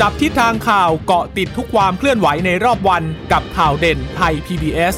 [0.00, 3.02] จับทิศทางข่าวเกาะติดทุกความเคลื่อนไหวในรอบวัน
[3.32, 4.94] กับข่าวเด่นไทย PBS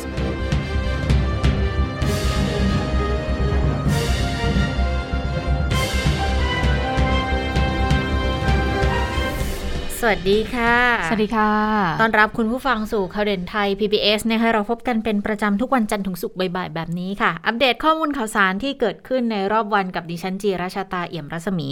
[10.00, 10.76] สวัสดีค่ะ
[11.06, 11.52] สวัสดีค่ะ
[12.00, 21.68] ตอนรับคุณผู้ฟังสู่ข่าวเด่นไทย PBS นะคะเราพบกันเป็นประจำทุกวันจันทร์ถึงศุกร์บ่ายๆแบบนี้ค่ะ อัปเดตข้อมูลข่าวสารที่เกิดขึ้นในรอบวันกับดิฉันจีราชาตาเอี่ยมรัศมี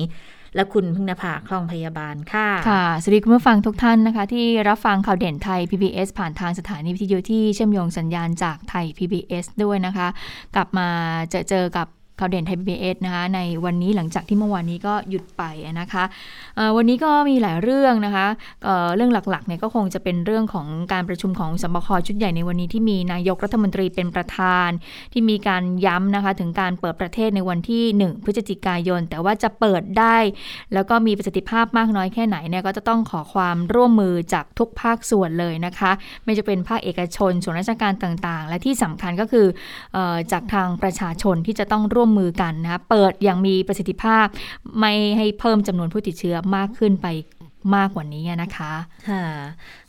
[0.54, 10.08] และคุณพึ่งนภาคลองพยาบาลค่ะค่ะสวัสดีคุณผู้ฟังทุกท่านนะคะ ที่รับฟังข่าวเด่นไทย PBS ผ่านทางสถานีวิทยุที่เชื่อมโยงสัญญาณจากไทย PBS ด้วยนะคะ
[10.54, 10.88] กลับมา
[11.30, 11.86] เจอเจอกับ
[12.18, 15.42] ข่าวเด่นไทย PBS นะคะในวันนี้หลังจากที่เมื่อวานนี้ก็หยุดไป
[15.80, 16.04] นะคะ
[16.76, 18.26] วันนี้ก็มีหลายเรื่องนะคะ
[18.64, 24.68] เเรื่องหลักๆเนี่ยก็คงจะเป็นเรื่องของการประชุมของสบคชุดใหญ่ในวันนี้ที่มีนายกรัฐมนตรีเป็นประธาน
[25.12, 30.16] ที่มีการย้ำนะคะถึงการเปิดประเทศในวันที่ 1 พฤศจิกายน แต่ว่าจะเปิดได้
[30.74, 35.90] แล้วก็มีประสิทธิภาพมากน้อยแค่ไหนเนี่ยก็จะต้องขอความร่วมมือจากทุกภาคส่วนเลยนะคะ
[36.24, 39.46] ไม่จะเป็นภาคเอกชนส่วนราชการต่างๆ และที่สำคัญก็คือ
[39.96, 39.98] อ
[40.32, 44.26] จากทางประชาชนที่จะต้องร่วมวมมือกันนะเปิดอย่างมีประสิทธิภาพ
[44.80, 47.08] ไม่ให้เพิ่มจำนวนผู้ติดเชื้อมากขึ้นไป
[47.76, 48.72] มากกว่านี้นะคะ
[49.08, 49.24] ค่ะ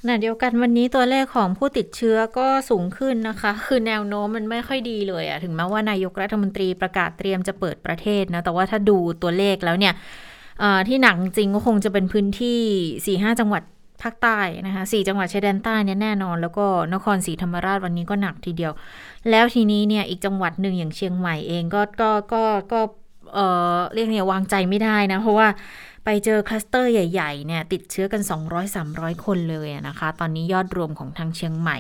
[0.02, 9.94] ขณะเดียวกันวันนี้ตัวเลขของผู้ติดเชื้อก็สูงขึ้นนะคะ คือแนวโน้มมันไม่ค่อยดีเลยอะถึงแม้ว่านายกรัฐมนตรีประกาศเตรียมจะเปิดประเทศนะ แต่ว่าถ้าดูตัวเลขแล้วเนี่ย
[10.88, 12.60] ที่หนักจริงก็คงจะเป็นพื้นที่
[13.04, 13.64] 4ี่ห้าจังหวัด
[14.02, 18.74] ภาคใต้นะคะสี่จังหวัดชายแดนใต้เนี่ยแน่นอน แล้วก็นครศรีธรรมราชวันนี้ก็หนักทีเดียว
[19.30, 22.80] แล้วทีนี้เนี่ยอีกจังหวัดหนึ่งอย่างเชียงใหม่เองก็ก็ก็ก็
[23.34, 23.40] เอ
[23.76, 25.48] อเรียกเนี่ยวางใจไม่ได้นะ เพราะว่า
[26.06, 28.22] ไปเจอคลัสเตอร์ใหญ่ๆเนี่ยติดเชื้อกัน
[28.74, 31.78] 200-300 คนเลยนะคะ ตอนนี้ยอดรวมของทางเชียงใหม่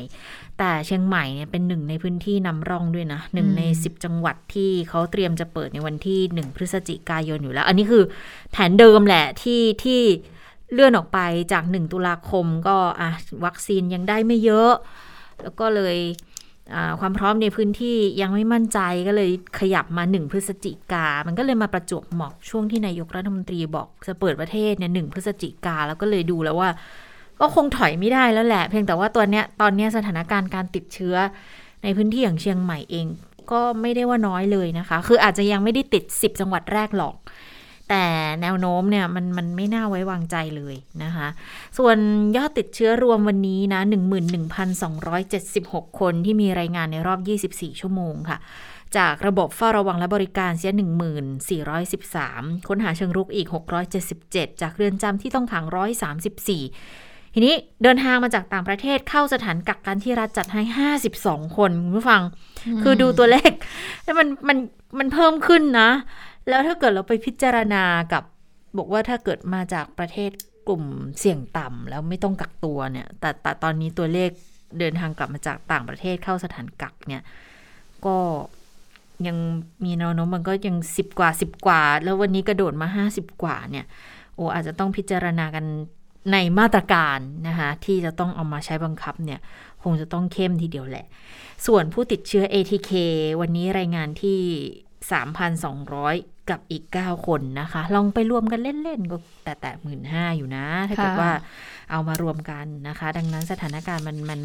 [0.59, 8.03] แต่เชียงใหม่เนี่ยเป็นหนึ่งในพื้นที่นำร่องด้วยนะหนึ่งใน 10 จังหวัดที่เขาเตรียมจะเปิดในวันที่ 1 พฤศจิกายนอยู่แล้ว อันนี้คือ
[8.51, 10.01] แผนเดิมแหละที่ที่
[10.73, 11.19] เลื่อนออกไป
[11.51, 13.09] จาก 1 ตุลาคมก็อะ
[13.45, 14.73] วัคซีนยังได้ไม่เยอะ
[15.41, 15.97] แล้วก็เลย
[16.99, 26.69] ความพร้อมในพื้นที่ยังไม่มั่นใจก็เลยขยับมา 1 พฤศจิกา มันก็เลยมาประจวบเหมาะช่วงที่นายกรัฐมนตรีบอกจะเปิดประเทศเนี่ยหพฤศจิกาแล้วก็เลยดูแล้วว่า
[27.41, 31.15] ก็คงถอยไม่ได้แล้วแหละ เพียงแต่ว่าตัวเนี้ยตอนเนี้ยสถานการณ์การติดเชื้อ
[31.83, 33.07] ในพื้นที่อย่างเชียงใหม่เอง
[33.51, 37.15] ก็ไม่ได้ว่าน้อยเลยนะคะ คืออาจจะยังไม่ได้ติด 10 จังหวัดแรกหรอก
[37.89, 38.05] แต่
[38.41, 41.27] แนวโน้มเนี่ยมันมันไม่น่าไว้วางใจเลยนะคะ
[41.77, 41.97] ส่วน
[42.37, 43.81] ยอดติดเชื้อรวมวันนี้นะ
[44.85, 47.19] 11,276 คนที่มีรายงานในรอบ
[47.51, 48.37] 24 ชั่วโมงค่ะ
[48.97, 50.71] จากระบบเฝ้าระวังและบริการเสีย
[51.79, 53.47] 1413 ค้นหาเชิงรุกอีก
[54.03, 55.65] 677 จากเรือนจำที่ต้องขัง
[56.31, 62.21] 134 ทีนี้เดินทางมาจากต่างประเทศเข้าสถานกักกันที่รัฐจัดให้ 52 คนคุณผู้ฟัง
[62.83, 63.51] คือดูตัวเลข
[64.03, 64.57] แล้วมันมัน
[64.99, 65.89] มันเพิ่มขึ้นนะ
[66.49, 68.23] แล้วถ้าเกิดเราไปพิจารณากับ
[68.77, 70.31] บอกว่าถ้าเกิดมาจากประเทศ
[70.67, 70.83] กลุ่ม
[71.19, 74.29] เสี่ยงต่ำแล้วไม่ต้องกักตัวเนี่ย แต่แต่ตอนนี้ตัวเลข
[74.79, 77.23] เดินทางกลับมาจากต่างประเทศเข้าสถานกักเนี่ย
[78.05, 78.17] ก็
[79.27, 79.37] ยัง
[79.83, 83.85] มีแนวโน้มมันก็ยังสิบกว่าสิบกว่า แล้ววันนี้กระโดดมาห้าสิบกว่าเนี่ย
[84.35, 85.65] โอ้อาจจะต้องพิจารณากัน
[86.31, 89.39] ในมาตรการนะคะที่จะต้องเอามาใช้บังคับเนี่ย
[89.83, 91.05] คงจะต้องเข้มทีเดียวแหละ
[91.65, 92.91] ส่วนผู้ติดเชื้อ ATK
[93.41, 94.39] วันนี้รายงานที่
[95.07, 101.31] 3,200 กับอีก 9 คนนะคะ ลองไปรวมกันเล่น ๆ ก็แต่แต่หมื่นห้าอยู่นะ ถ้าเกิดว่า
[101.91, 104.41] เอามารวมกันนะคะ ดังนั้นสถานการณ์มันมัน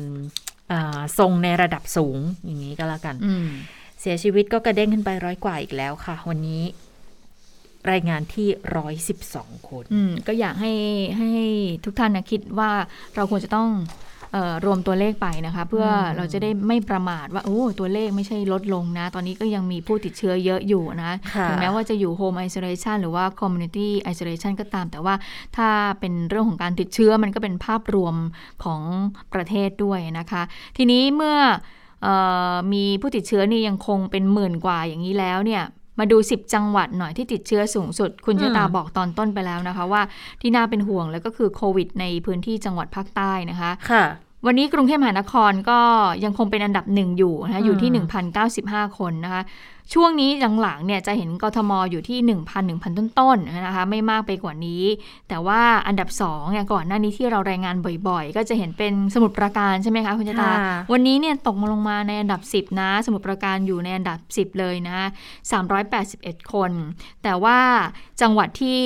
[1.18, 3.16] ทรงในระดับสูงอย่างนี้ก็แล้วกัน
[4.00, 6.62] เสียชีวิตก็กระเด้งขึ้นไปร้อยกว่าอีกแล้วค่ะ วันนี้
[7.90, 9.84] รายงานที่ร้อยสิบสองคน
[10.26, 10.72] ก็อยากให้
[11.18, 11.30] ให้
[11.84, 12.70] ทุกท่านนะคิดว่า
[13.14, 13.68] เราควรจะต้อง
[14.64, 21.12] รวมตัวเลขไปนะคะ เพื่อเราจะได้ไม่ประมาทว่าโอ้ตัวเลขไม่ใช่ลดลงนะ ตอนนี้ก็ยังมีผู้ติดเชื้อเยอะอยู่นะ
[21.48, 25.14] ถึงแม้ว่าจะอยู่ home isolation หรือว่า community isolation ก็ตาม แต่ว่า
[25.56, 25.68] ถ้า
[26.00, 28.14] เป็นเรื่องของการติดเชื้อมันก็เป็นภาพรวม
[28.64, 28.80] ของ
[29.34, 30.42] ประเทศด้วยนะคะ
[30.76, 31.38] ทีนี้เมื่อ
[32.06, 32.08] อ
[32.72, 35.64] มีผู้ติดเชื้อนี่ยังคงเป็นหมื่นกว่าอย่างนี้แล้วเนี่ย
[35.98, 40.02] มาดู 10 จังหวัดหน่อยที่ติดเชื้อสูงสุด คุณชะตาบอกตอนต้นไปแล้วนะคะ ว่า
[40.40, 44.04] ที่น่าเป็นห่วงแล้วก็คือโควิด ในพื้นที่จังหวัดภาคใต้นะคะค่ะ
[44.46, 45.80] วันนี้กรุงเทพมหานครก็
[46.24, 47.90] ยังคงเป็นอันดับหนึ่งอยู่นะคะอยู่ที่
[48.44, 49.42] 1,095 คนนะคะ
[49.94, 50.30] ช่วงนี้
[50.60, 52.32] หลังๆเนี่ยจะเห็นกทมอยู่ที่ 1,000
[52.82, 54.84] 1,000 ต้นๆนะคะไม่มากไปกว่านี้
[55.28, 57.76] แต่ว่าอันดับ2เนี่ยก่อนหน้านี้ที่เรารายงาน
[58.08, 60.50] บ่อยๆ ก็จะเห็นเป็นสมุดประการใช่ไหมคะคุณจตา
[60.92, 64.98] วันนี้เนี่ยตกมาลงมาในอันดับ 10 นะ สมุดประการอยู่ในอันดับ 10 เลยนะ
[65.76, 66.70] 381 คน
[67.22, 67.58] แต่ว่า
[68.20, 68.80] จังหวัดที่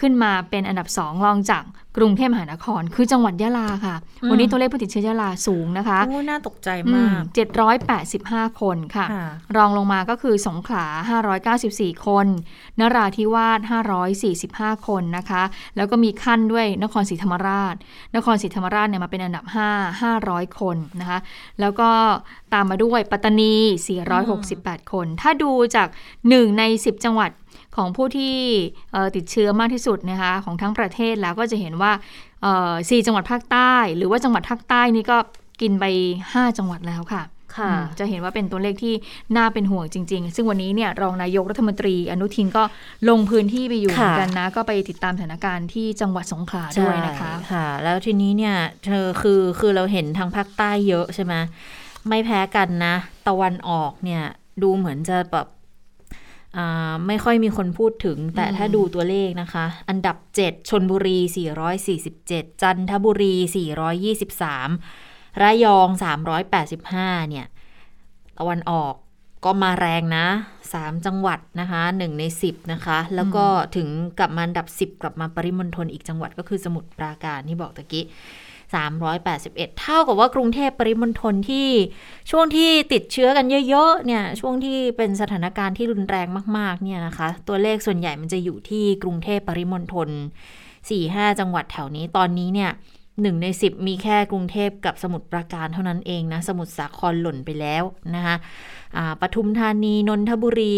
[0.00, 1.64] ขึ้นมาเป็นอันดับ 2 รองจาก
[1.96, 7.40] กรุงเทพมหานคร คือจังหวัดยะลาค่ะอืมวันนี้ตัวเลขผู้ติดเชื้อยะลาสูงนะคะโอ้น่าตกใจอืมามก
[7.92, 9.26] 785 คนค่ะค่ะ
[9.56, 10.86] รองลงมาก็คือสงขลา
[11.66, 12.26] 594 คน
[12.80, 13.60] นราธิวาส
[14.22, 15.42] 545 คนนะคะ
[15.76, 17.74] แล้วก็มีขั้นด้วยนครศรีธรรมราช
[18.16, 21.18] นครศรีธรรมราชเนี่ยมาเป็นอันดับ 5 500 คนนะคะ
[21.60, 21.90] แล้วก็
[22.54, 23.54] ตามมาด้วยปัตตานี
[24.22, 25.88] 468 คน ถ้าดูจาก
[26.22, 27.30] 1 ใน 10 จังหวัด
[27.76, 28.34] ของผู้ที่
[28.92, 31.92] เอ่อติดเชื้อมากที่สุดนะคะของทั้งประเทศแล้วก็จะเห็นว่า
[32.42, 35.18] เอ่อสี่จังหวัดภาคใต้ หรือว่าจังหวัดภาคใต้นี่ก็
[35.60, 35.84] กินไป
[36.24, 37.22] 5 จังหวัดแล้วค่ะ
[37.56, 38.94] ค่ะอืมจะเห็นว่าเป็นตัวเลขที่
[39.36, 42.62] น่าเป็นห่วงจริง ๆ ซึ่งวันนี้เนี่ยรองนายกรัฐมนตรี อนุทินก็
[43.08, 48.56] ลงพื้นที่ไปอยู่เหมือนกันนะ ก็ไปติดตามสถานการณ์ที่จังหวัดสงขลาด้วยนะคะใช่ค่ะ แล้วทีนี้เนี่ย
[48.86, 51.34] เธอคือคือเราเห็นทางภาคใต้เยอะใช่ไหม
[52.08, 52.94] ไม่แพ้กันนะ
[53.28, 54.22] ตะวันออกเนี่ย
[54.62, 55.55] ดูเหมือนจะแบบอ่า
[57.06, 61.18] ไม่ค่อยมีคนพูดถึง แต่อืมถ้าดูตัวเลขนะคะ อันดับ 7 ชนบุรี
[61.94, 63.34] 447 จันทบุรี
[64.36, 65.88] 423 ระยอง
[66.58, 67.46] 385 เนี่ย
[68.38, 68.94] ตะวันออก
[69.44, 70.26] ก็มาแรงนะ
[70.66, 73.44] 3 จังหวัดนะคะ1ใน 10 นะคะ แล้วก็
[73.76, 73.88] ถึง
[74.18, 78.04] กลับมาอันดับ 10 กลับมาปริมณฑลอีกจังหวัดก็คือสมุทรปราการที่บอกตะกี้
[78.74, 81.68] 381 เท่ากับว่ากรุงเทพปริมณฑลที่
[82.30, 86.26] ช่วงที่ติดเชื้อกันเยอะๆเนี่ยช่วงที่เป็นสถานการณ์ที่รุนแรง
[86.58, 90.08] มากๆเนี่ยนะคะ ตัวเลขส่วนใหญ่มันจะอยู่ที่กรุงเทพปริมณฑล
[90.74, 92.70] 4-5 จังหวัดแถวนี้ตอนนี้เนี่ย
[93.22, 97.84] หนึ่งใน10มีแค่กรุงเทพกับสมุทรปราการเท่านั้นเองนะ สมุทรสาครหล่นไปแล้ว
[98.14, 98.36] นะคะ
[98.96, 100.76] อ่าปทุมธานีนนทบุรี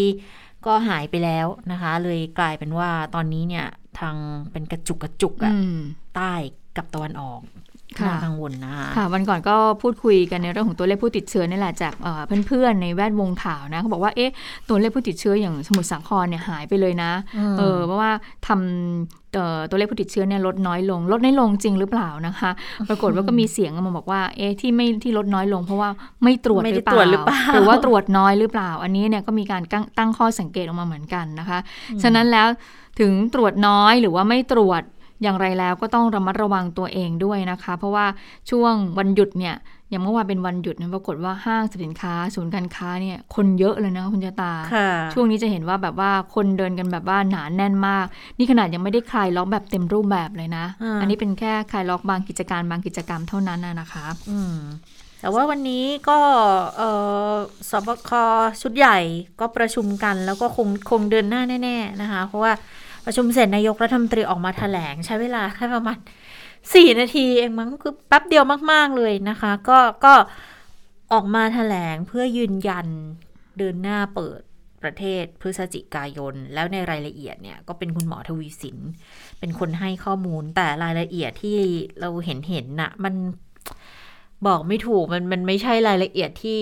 [0.67, 3.67] ก็หายไปแล้วนะคะ เลยกลายเป็นว่าตอนนี้เนี่ย
[3.99, 4.17] ทาง
[4.52, 5.79] เป็นกระจุกกระจุกอะอืม
[6.17, 6.32] ใต้
[6.76, 7.67] กับตะวันออกค่ะ
[8.06, 14.30] น่ากังวลนะคะค่ะวันก่อนก็พูดคุยกันในเรื่องของตัวเลขผู้ติดเชื้อนี่แหละจากเอ่อเพื่อนๆในแวดวงข่าวนะเขาบอกว่าเอ๊ะ
[14.68, 18.10] ตัวเลขผู้ติดเชื้ออย่างสมุทรสาครเนี่ยหายไปเลยนะอืมเออเพราะว่า
[18.46, 22.50] ทำเอ่อตัวเลขผู้ติดเชื้อเนี่ยลดน้อยลง ลดน้อยลงจริงหรือเปล่านะคะ
[22.88, 25.88] ปรากฏว่าก็มีเสียงออกมาบอกว่าเอ๊ะที่ไม่ที่ลดน้อยลง เพราะว่า
[26.22, 31.58] ไม่ตรวจไม่หได้รือเปตรวจล่าหรือเปล่าหรือว่าตรวจน้อยหรือเปล่า อันนี้เนี่ยก็มีการตั้งตั้งข้อสังเกตออกมาเหมือนกันนะคะ
[32.02, 32.48] ฉะนั้นแล้ว
[33.00, 34.82] ถึงตรวจน้อยหรือว่าไม่ตรวจ
[35.22, 38.06] อย่างไรแล้วก็ต้องระมัดระวังตัวเองด้วยนะคะ เพราะว่า
[38.50, 39.56] ช่วงวันหยุดเนี่ย
[39.90, 48.06] อย่างเมื่อวานเป็นวันหยุดนะปรากฏว่าห้างสรรพสินค้าศูนย์การค้าเนี่ยคนเยอะเลยนะคะคุณจตาค่ะช่วงนี้จะเห็นว่าแบบว่าคนเดินกันแบบว่าหนาแน่นมาก
[48.38, 54.56] นี่ขนาดยังไม่ได้คลายล็อกแบบเต็มรูปแบบเลยนะอ่าอันนี้เป็นแค่คลายล็อกบางกิจการบางกิจกรรมเท่านั้นนะนะคะ อืม
[55.20, 56.18] แต่ว่าวันนี้ก็
[56.76, 56.82] เอ
[57.30, 57.32] อ
[57.70, 58.10] สบค
[58.62, 58.98] ชุดใหญ่
[59.40, 62.52] ก็ประชุมกัน แล้วก็คงคงเดินหน้าแน่ ๆ นะคะ เพราะว่า
[63.10, 65.99] ประชุมเสร็จนายกรัฐมนตรีออกมาแถลง ใช้เวลาแค่ประมาณ
[66.75, 70.14] สี่นาทีเองมั้งคือแป๊บเดียวมาก ๆ เลยนะคะ ก็ก็
[71.12, 72.87] ออกมาแถลงเพื่อยืนยัน
[73.58, 74.40] เดินหน้าเปิด
[74.82, 78.78] ประเทศพฤศจิกายน แล้วในรายละเอียดเนี่ย ก็เป็นคุณหมอทวีสิน
[79.38, 81.58] เป็นคนให้ข้อมูล แต่รายละเอียดที่
[82.00, 83.14] เราเห็นเห็นน่ะ มัน
[84.46, 86.61] บอกไม่ถูกมันมันไม่ใช่รายละเอียดที่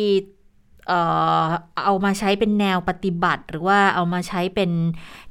[0.88, 1.00] เอ่
[1.44, 1.46] อ
[1.84, 4.70] เอามาใช้เป็นแนวปฏิบัติ หรือว่าเอามาใช้เป็น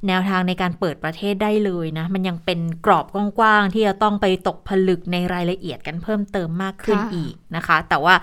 [0.06, 8.14] แนวทางในการเปิดประเทศได้เลยนะ มันยังเป็นกรอบกว้างๆที่จะต้องไปตกผลึกในรายละเอียดกันเพิ่มเติมมากขึ้นค่ะอีกนะคะ แต่ว่า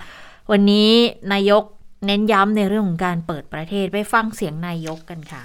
[0.50, 0.90] วันนี้
[1.32, 1.62] นายก
[2.06, 5.42] เน้นย้ำในเรื่องของการเปิดประเทศไปฟังเสียงนายกกันค่ะ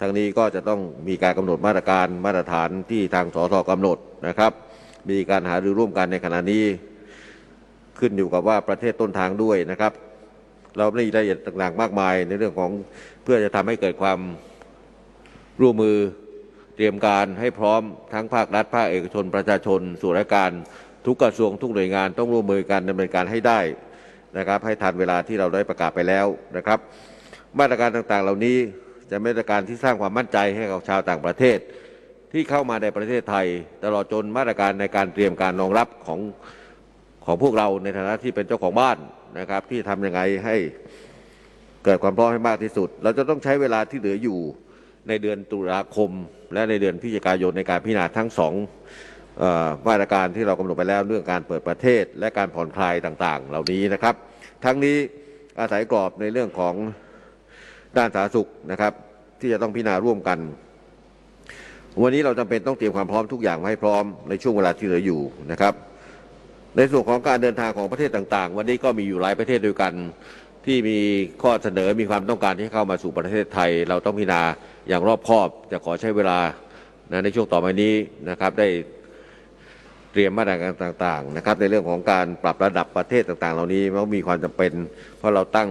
[0.00, 4.52] ทางนี้ก็จะต้องมีการกำหนดมาตรการมาตรฐานที่ทางสสกำหนดนะครับ
[5.10, 6.64] มีการหารือร่วมกันในขณะนี้
[7.98, 9.92] ขึ้นอยู่กับว่าประเทศต้นทางด้วยนะครับ
[10.78, 12.70] เราไม่ได้รายละเอียดต่างๆ มากมาย ในเรื่องของ
[13.22, 14.18] เพื่อจะทำให้เกิดความ
[15.60, 15.96] ร่วมมือ
[16.76, 20.50] เตรียมการให้พร้อมทั้งภาครัฐภาคเอกชนประชาชนส่วนราชการ
[21.06, 23.60] ทุกกระทรวงทุกหน่วยงานต้องร่วมมือกันดำเนินการให้ได้
[24.38, 26.78] นะครับ ให้ทันเวลาที่เราได้ประกาศไปแล้วนะครับ
[27.58, 28.56] มาตรการต่างๆ เหล่านี้
[29.10, 31.58] จะเป็นมาตรการที่สร้างความมั่นใจให้กับชาวต่างประเทศ
[32.32, 33.46] ที่เข้ามาในประเทศไทย
[33.84, 36.20] ตลอดจนมาตรการในการเตรียมการรองรับของ
[37.26, 38.96] ของพวกเราในฐานะที่เป็นเจ้าของบ้าน
[39.38, 40.56] นะครับ ที่ทำยังไงให้
[41.84, 44.40] เกิดความพร้อมให้มากที่สุด เราจะต้องใช้เวลาที่เหลืออยู่
[45.08, 46.10] ในเดือนตุลาคม
[46.54, 48.54] และในเดือนพฤศจิกายนในการพิจารณาทั้งสอง
[49.86, 54.14] มาตรการที่เรากำหนดไปแล้วเรื่องการเปิดประเทศ และการผ่อนคลายต่างๆ เหล่านี้นะครับ
[54.64, 54.96] ทั้งนี้
[55.60, 56.74] อาศัยกรอบในเรื่องของ
[57.96, 58.92] ด้านสาธารณสุขนะครับ
[59.40, 60.38] ที่จะต้องพิจารณาร่วมกัน
[62.02, 65.20] วันนี้เราจำเป็นต้องเตรียมความพร้อมทุกอย่างไว้ให้พร้อมในช่วงเวลาที่เหลืออยู่
[65.52, 65.74] นะครับ
[66.76, 69.92] ในส่วนของการเดินทางของประเทศต่างๆ วันนี้ก็มีอยู่หลายประเทศด้วยกัน
[70.66, 70.98] ที่มี
[71.42, 74.42] ข้อเสนอมีความต้องการที่เข้ามาสู่ประเทศไทย เราต้องพิจารณา
[74.88, 76.38] อย่างรอบคอบ จะขอใช้เวลา
[77.12, 77.94] นะในช่วงต่อไปนี้
[78.30, 78.68] นะครับได้
[80.12, 84.72] เตรียมมาตรการต่างๆนะครับในเรื่องของการปรับระดับประเทศต่างๆ เหล่านี้มันมีความจำเป็น
[85.18, 85.68] เพราะเราตั้ง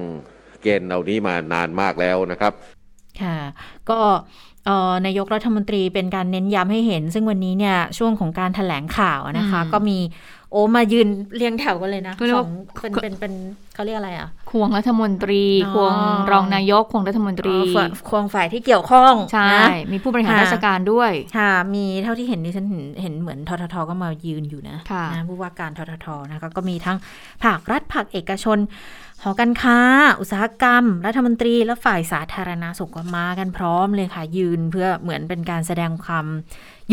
[0.62, 2.54] เกณฑ์เหล่านี้มานานมากแล้วนะครับ
[3.22, 3.38] ค่ะ
[3.90, 4.00] ก็
[5.06, 9.98] นายกรัฐมนตรีเป็นการเน้นย้ำให้เห็น ซึ่งวันนี้เนี่ยช่วงของการถแถลงข่าวนะคะ ก็มี
[10.52, 12.48] โอ้มายืนเรียงแถวกันเลยนะสอง
[12.82, 13.34] เป็นเป็นเป็น
[13.76, 15.94] เขาเรียกอะไรอะควงรัฐมนตรีควง
[16.32, 17.58] รองนายกควงรัฐมนตรี
[18.10, 19.50] ควงฝ่ายที่เกี่ยวข้องใช่
[19.92, 22.66] มีผู้บริหารราชการด้วยค่ะมีเท่าที่เห็นนี่ฉัน
[23.02, 24.78] เห็นเหมือนทททก็มายืนอยู่นะ
[25.14, 26.98] นะผู้ว่าการทททนะคะก็มีทั้ง
[27.44, 28.58] ภาครัฐภาคเอกชน
[29.24, 29.78] หอการค้า
[30.20, 36.26] อุตสาหกรรม รัฐมนตรีและฝ่ายสาธารณาสุขก็มากันพร้อมเลยค่ะยืนเพื่อเหมือนเป็นการแสดงความ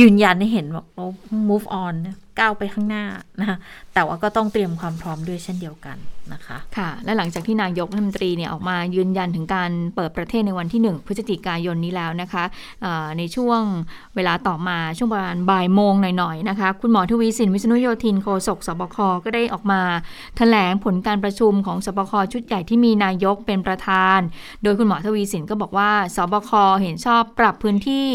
[0.01, 1.07] ยืนยันให้เห็นว่าเรา
[1.49, 1.95] move on
[2.39, 3.05] ก้าวไปข้างหน้า
[3.41, 3.57] นะคะ
[3.95, 5.97] แต่ว่าก็ต้องเตรียมความพร้อมด้วยเช่นเดียวกัน
[6.33, 12.45] นะคะค่ะ และหลังจากที่นายกรัฐมนตรีเนี่ยออกมายืนยันถึงการเปิดประเทศในวันที่ 1 พฤศจิกายนนี้แล้วนะคะ
[13.19, 13.61] ในช่วง
[14.17, 24.19] เวลาต่อมาช่วงประมาณบ่ายโมงหน่อยๆนะคะ คุณหมอทวีสินวิษณุโยธินโฆษกสบคก็ได้ออกมาถแถลงผลการประชุมของสบคชุดใหญ่ที่มีนายกเป็นประธาน
[24.63, 26.51] โดยคุณหมอทวีสินก็บอกว่าสบค
[26.83, 28.09] เห็นชอบปรับพื้นที่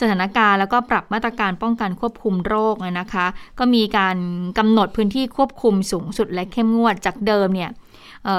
[0.00, 3.26] สถานการณ์แล้วก็ปรับมาตรการป้องกันควบคุมโรคนะคะ
[3.58, 4.16] ก็มีการ
[4.58, 7.70] กำหนดพื้นที่ควบคุมสูงสุดและเข้มงวดจากเดิมเนี่ย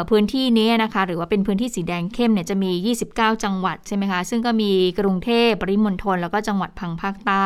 [0.10, 7.46] พื้นที่นี้นะคะหรือว่าเป็นพื้นที่สีแดงเข้มเนี่ยจะมี 29 จังหวัดใช่ไหมคะซึ่งก็มีกรุงเทพปริมณฑลแล้วก็จังหวัดทางภาคใต้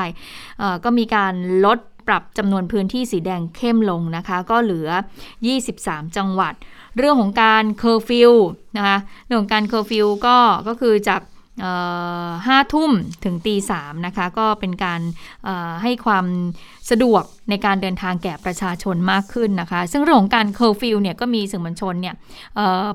[0.83, 1.33] ก็มีการ
[1.65, 4.89] ลดปรับจำนวนพื้นที่สีแดงเข้มลงนะคะ ก็เหลือ
[5.53, 6.53] 23 จังหวัด
[6.97, 8.31] เรื่องของการเคอร์ฟิว
[8.77, 11.21] นะคะเรื่องของการเคอร์ฟิวก็ก็คือจาก
[12.47, 12.91] ห้าทุ่ม
[13.23, 15.01] ถึงตีสามนะคะ ก็เป็นการ
[15.83, 16.25] ให้ความ
[16.89, 22.15] สะดวกในการเดินทางแก่ประชาชนมากขึ้นนะคะ ซึ่งเรื่องของการเคอร์ฟิวเนี่ยก็มีสื่อมวลชนเนี่ย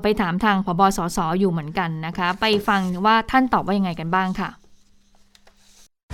[0.03, 4.49] ไปถามทางผบ.สส.อยู่เหมือนกันนะคะ ไปฟังว่าท่านตอบว่ายังไงกันบ้างค่ะ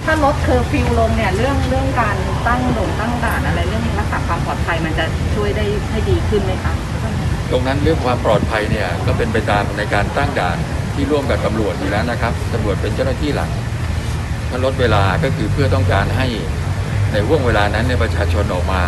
[0.05, 2.15] ถ้าลดเคอร์ฟิวลงเนี่ยเรื่องเรื่องการ
[2.47, 6.73] ตั้งหน่งตั้งด่านอะไรเรื่องรักษาความปลอดภัยมันจะช่วยได้ให้ดีขึ้นไหมคะ
[7.51, 10.57] ตรงนั้นเรื่องความปลอดภัยเนี่ยก็เป็นไปตามในการตั้งด่าน
[10.97, 13.49] ที่ร่วมกับตำรวจอยู่แล้วนะครับตำรวจเป็นเจ้าหน้าที่หลัก
[14.49, 16.27] ถ้าลดเวลาก็คือเพื่อต้องการให้
[17.11, 18.83] ในห้วงเวลานั้นให้ประชาชนออกมา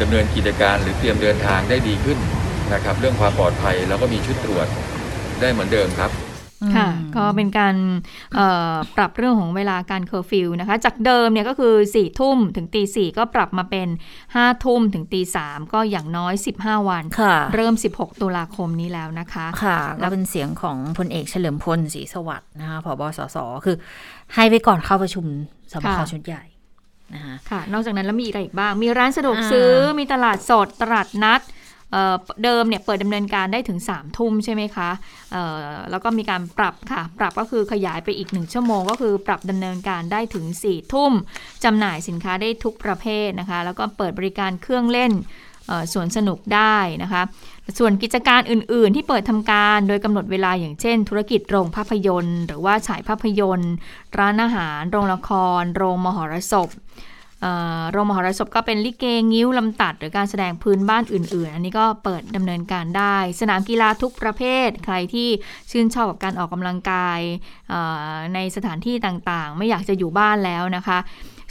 [0.00, 2.18] ดำเนินกิจการหรือเตรียมเดินทางได้ดีขึ้น
[2.74, 4.66] นะครับ เรื่องความปลอดภัยเราก็มีชุดตรวจ
[5.40, 6.10] ได้เหมือนเดิมครับ
[6.76, 7.74] ค่ะก็เป็นการ
[8.96, 17.04] ปรับเรื่องของเวลาการเคอร์ฟิวนะคะ จากเดิมเนี่ยก็คือสี่ทุ่มถึงตีสี่ก็ปรับมาเป็นห้าทุ่มถึงตีสามก็อย่างน้อย 15 วัน
[17.54, 23.76] เริ่ม 16 ตุลาคมนี้แล้วนะคะค่ะแล้วเป็นเสียงของพลเอกเฉลิมพลศรีสวัสดิ์นะคะผบสสคือ
[24.34, 25.24] ให้ไปก่อนเข้าประชุม
[25.72, 26.44] สภาชุดใหญ่
[27.14, 31.40] นะคะค่ะ นอกจากนั้นแล้วมีอะไรอีกบ้าง มีร้านสะดวกซื้อมีตลาดสดตลาดนัด
[32.44, 34.90] เดิมเนี่ยเปิดดำเนินการได้ถึง3ามทุ่มใช่ไหมคะ
[35.90, 41.12] แล้วก็มีการปรับค่ะ ปรับก็คือขยายไปอีก 1 ชั่วโมง ก็คือปรับดำเนินการได้ถึง4ี่ทุ่ม
[41.64, 45.12] จำหน่ายสินค้าได้ทุกประเภทนะคะ แล้วก็เปิดบริการเครื่องเล่น
[45.92, 47.22] สวนสนุกได้นะคะ
[47.78, 53.72] ส่วนกิจการอื่น ๆ ที่เปิดทำการโดยกำหนดเวลาอย่างเช่น ธุรกิจโรงภาพยนตร์ หรือว่าฉายภาพยนตร์
[54.18, 56.68] ร้านอาหาร โรงละคร โรงมหรสพ
[57.92, 65.28] โรงมหรสพก็เป็นลิเกงิ้วลำตัด หรือการแสดงพื้นบ้านอื่น ๆ อันนี้ก็เปิดดำเนินการได้ สนามกีฬาทุกประเภท ใครที่
[65.70, 67.20] ชื่นชอบกับการออกกำลังกาย
[68.34, 70.98] ในสถานที่ต่างๆ ไม่อยากจะอยู่บ้านแล้วนะคะ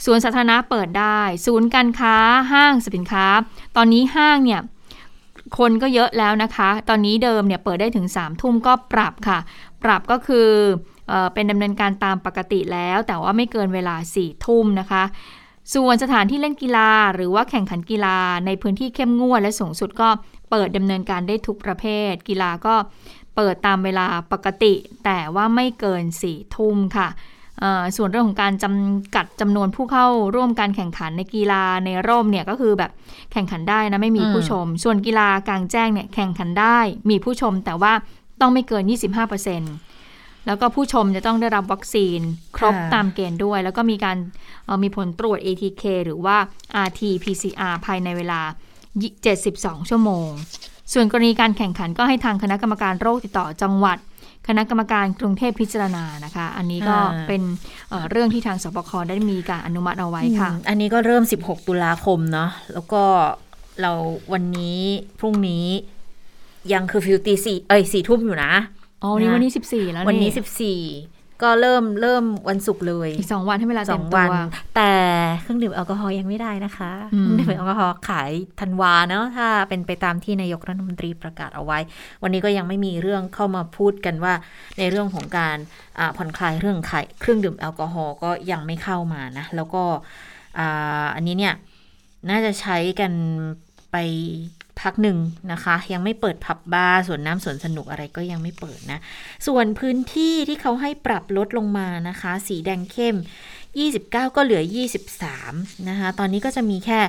[0.04, 2.16] สวนสาธารณะเปิดได้ ศูนย์การค้า
[2.52, 3.26] ห้างสินค้า
[3.76, 4.60] ตอนนี้ห้างเนี่ย
[5.58, 9.38] คนก็เยอะแล้วนะคะ ตอนนี้เดิมเนี่ยเปิดได้ถึง3ามทุ่มก็ปรับค่ะ
[9.84, 10.48] ปรับก็คือ
[11.08, 15.02] เอเป็นดำเนินการตามปกติแล้ว แต่ว่าไม่เกินเวลา4ี่ทุ่มนะคะ
[15.74, 20.08] ส่วนสถานที่เล่นกีฬาหรือว่าแข่งขันกีฬาในพื้นที่เข้มงวดและสูงสุดก็
[20.50, 22.74] เปิดดำเนินการได้ทุกประเภท กีฬาก็
[23.36, 27.08] เปิดตามเวลาปกติ แต่ว่าไม่เกินสี่ทุ่มค่ะ
[27.96, 32.90] ส่วนเรื่องของการจำกัดจำนวนผู้เข้าร่วมการแข่งขันในกีฬาในร่มเนี่ยก็คือแบบ
[33.32, 36.78] แข่งขันได้นะไม่มีผู้ชม ส่วนกีฬากลางแจ้งเนี่ยแข่งขันได้
[37.10, 37.92] มีผู้ชมแต่ว่า
[38.40, 38.82] ต้องไม่เกิน
[39.36, 39.85] 25%
[40.46, 42.20] แล้วก็ผู้ชมจะต้องได้รับวัคซีน
[42.56, 44.16] ครบตามเกณฑ์ด้วย แล้วก็มีการ
[44.82, 46.36] มีผลตรวจ ATK หรือว่า
[46.86, 48.40] RT-PCR ภายในเวลา
[49.10, 50.28] 72 ชั่วโมง
[50.92, 53.98] ส่วนกรณีการแข่งขันก็ให้ทางคณะกรรมการโรคติดต่อจังหวัด
[54.48, 56.96] คณะกรรมการกรุงเทพพิจารณานะคะ อันนี้ก็
[57.28, 57.42] เป็น
[57.90, 63.02] เเรื่องที่ทางสบคได้มีการอนุมัติเอาไว้ค่ะ อันนี้ก็เริ่ม 16 ตุลาคมเนาะแล้วก็
[63.80, 63.92] เรา
[64.32, 64.80] วันนี้
[65.18, 65.66] พรุ่งนี้
[66.72, 68.52] ยังคือฟิวตีสี่เอ้ยสี่ทุ่มอยู่นะ
[69.02, 70.80] อ๋อวันนี้วันนี้สิบสี่แล้ววันนี้สิบสี่
[71.42, 74.34] ก็เริ่มเริ่มวันศุกร์เลย อีกสองวันให้เวลาเต็มตัว
[74.76, 74.92] แต่
[75.42, 81.78] เครื่องดื่มแอลกอฮอล์ยังไม่ได้นะคะเครื่องดื่มแอลกอฮอล์ขายธันวาเนาะถ้าเป็นไปตามที่นายกรัฐมนตรีประกาศเอาไว้
[82.22, 84.34] วันนี้ก็ยังไม่มีเรื่องเข้ามาพูดกันว่า
[84.78, 85.56] ในเรื่องของการ
[86.16, 89.82] ผ่อนคลายเรื่องขายเครื่องดื่มแอลกอฮอล์ก็ยังไม่เข้ามานะ แล้วก็
[91.14, 91.54] อันนี้เนี่ย
[92.30, 93.12] น่าจะใช้กัน
[93.92, 93.96] ไป
[94.55, 95.18] ไป พักหนึ่ง
[95.52, 98.98] นะคะ ยังไม่เปิดผับบาร์สวนน้ำสวนสนุกอะไรก็ยังไม่เปิดนะ
[99.46, 103.16] ส่วนพื้นที่ที่เขาให้ปรับลดลงมานะคะ สีแดงเข้ม
[103.76, 104.62] 29 ก็เหลือ
[105.24, 107.00] 23 นะคะ ตอนนี้ก็จะมีแค่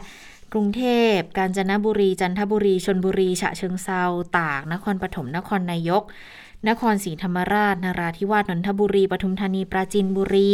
[0.54, 0.84] กรุงเท
[1.16, 4.04] พ กาญจนบุรี จันทบุรี ชนบุรี ฉะเชิงเซา
[4.38, 6.04] ตาก นครปฐม นครนายก
[6.70, 10.54] นครศรีธรรมราช นราธิวาส นนทบุรี ปทุมธานี ปราจีนบุรี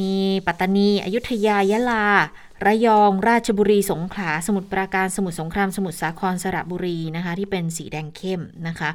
[0.00, 0.14] มี
[0.46, 2.06] ปัตตานี อยุธยา ยะลา
[2.66, 8.90] ระยอง ราชบุรี สงขลา สมุทรปราการ สมุทรสงคราม สมุทรสาคร สระบุรีนะคะ ที่เป็นสีแดงเข้มนะคะ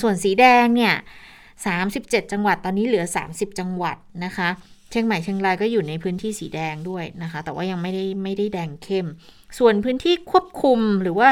[0.00, 0.94] ส่วนสีแดงเนี่ย
[1.68, 4.48] 37 จังหวัด ตอนนี้เหลือ 30 จังหวัดนะคะ
[4.90, 9.06] เชียงใหม่ เชียงรายก็อยู่ในพื้นที่สีแดงด้วยนะคะ แต่ว่ายังไม่ได้ไม่ได้แดงเข้ม
[9.58, 11.28] ส่วนพื้นที่ควบคุมหรือว่า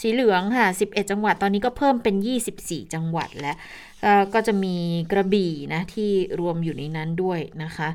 [0.00, 2.14] สีเหลืองค่ะ 11 จังหวัด ตอนนี้ก็เพิ่มเป็น
[2.54, 3.56] 24 จังหวัดแล้ว
[4.34, 4.76] ก็จะมี
[5.12, 6.10] กระบี่นะที่
[6.40, 7.88] รวมอยู่ในนั้นด้วยนะคะ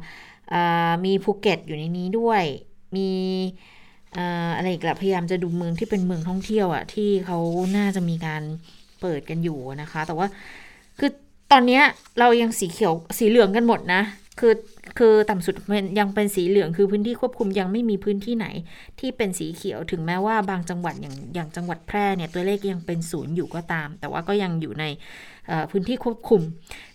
[1.06, 2.44] มีภูเก็ตอยู่ในนี้ด้วย
[2.96, 3.10] มี
[4.56, 7.38] อะไรอีกละพยายามจะดูเมืองที่เป็นเมืองท่องเที่ยวอะที่เขา
[7.78, 8.42] น่าจะมีการ
[9.02, 10.28] เปิดกันอยู่นะคะ แต่ว่า
[11.00, 11.12] คือ
[11.52, 11.82] ตอนนี้
[12.20, 14.02] เรายังสีเขียวสีเหลืองกันหมดนะ
[14.40, 14.54] คือ
[14.98, 18.48] คือต่ำสุดเป็นยังเป็นสีเหลืองคือพื้นที่ควบคุมยังไม่มีพื้นที่ไหน
[19.00, 24.86] ที่เป็นสีเขียวถึงแม้ว่าบางจังหวัดอย่างอย่างจังหวัดแพร่เนี่ยตัวเลขยังเป็นศูนย์อยู่ก็ตาม แต่ว่าก็ยังอยู่ใน
[25.48, 26.42] เอ่อพื้นที่ควบคุม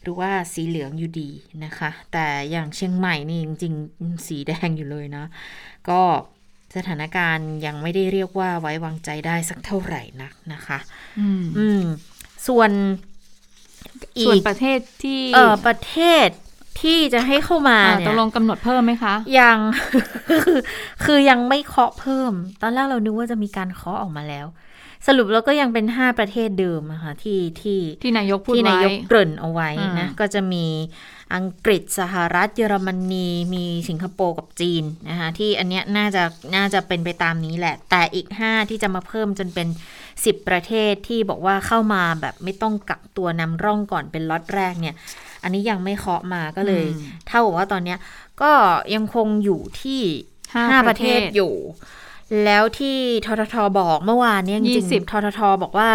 [0.02, 1.30] หรือว่าสีเหลืองอยู่ดี
[1.64, 5.24] นะคะ แต่อย่างเชียงใหม่นี่จริงๆ สีแดงอยู่เลยนะ
[5.88, 6.00] ก็
[6.76, 10.78] สถานการณ์ยังไม่ได้เรียกว่าไว้วางใจได้สักเท่าไหร่นักนะคะ
[11.20, 11.84] อืมอืม
[12.46, 12.70] ส่วน
[14.18, 16.28] อีส่วนกประเทศที่เออประเทศ
[16.80, 19.58] ที่จะให้เข้ามาอ่าเนี่ตยกลงกำหนดเพิ่มไหมคะ ยัง
[20.44, 20.58] คือ
[21.04, 24.46] คือยังไม่เคาะเพิ่ม ตอนแรกเรานึกว่าจะมีการเคาะออกมาแล้ว
[25.06, 30.66] สรุปแล้วก็ยังเป็น5ประเทศเดิมอะค่ะที่ที่ที่นายกพูดที่นาไว้ยกเกริ่นเอาไว้นะอ่าก็จะมี
[31.34, 36.22] อังกฤษสหรัฐเยอรมนีมีสิงคโปร์กับจีนนะคะที่อันเนี้ยน่าจะ
[36.56, 39.68] น่าจะเป็นไปตามนี้แหละ แต่อีก 5 ที่จะมาเพิ่มจนเป็น
[40.08, 44.96] 10 ประเทศที่บอกว่าเข้ามาแบบไม่ต้องกักตัวนำร่องก่อนเป็นล็อตแรกเนี่ย
[45.42, 47.98] อันนี้ยังไม่เคาะมาก็เลยอืมเท่ากับว่าตอนเนี้ย
[48.42, 48.52] ก็
[48.94, 50.00] ยังคงอยู่ที่
[50.54, 51.54] ห้าห้าปประระเทเทศศอยู่
[52.44, 55.90] แล้วที่ทททบอกเมื่อวานเนี้จริงยี่สิบๆทททบอกว่า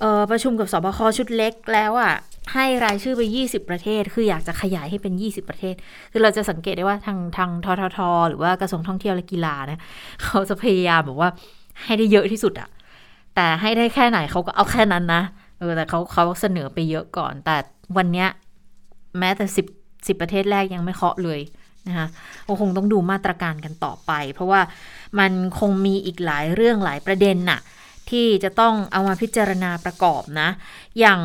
[0.00, 2.14] เออประชุมกับสบคชุดเล็กแล้วอะ
[2.52, 5.74] ให้รายชื่อไป 20 ประเทศ คืออยากจะขยายให้เป็น 20 ประเทศ
[6.12, 7.98] คือเราจะสังเกตได้ว่าทางทางททท
[8.28, 9.80] หรือว่ากระทรวงท่องเที่ยวและกีฬาเนี่ย
[10.22, 11.30] เขาจะพยายามแบบว่า
[11.84, 12.68] ให้ได้เยอะที่สุดอะ
[13.34, 15.22] แต่ให้ได้แค่ไหนเขาก็เอาแค่นั้นนะ
[15.58, 17.56] เออแต่เขาเขาเสนอไปเยอะก่อน แต่
[17.96, 18.28] วันเนี้ย
[19.18, 19.66] แม้แต่สิบ
[20.06, 21.40] สิบประเทศแรกยังไม่เคาะเลย
[21.88, 22.06] นะคะ
[22.46, 24.60] ก็คงต้องดูมาตรการกันต่อไป เพราะว่า
[25.18, 27.60] มันคงมีอีกหลายเรื่องหลายประเด็นน่ะ
[28.10, 30.48] ที่จะต้องเอามาพิจารณาประกอบนะ
[30.98, 31.20] อย่าง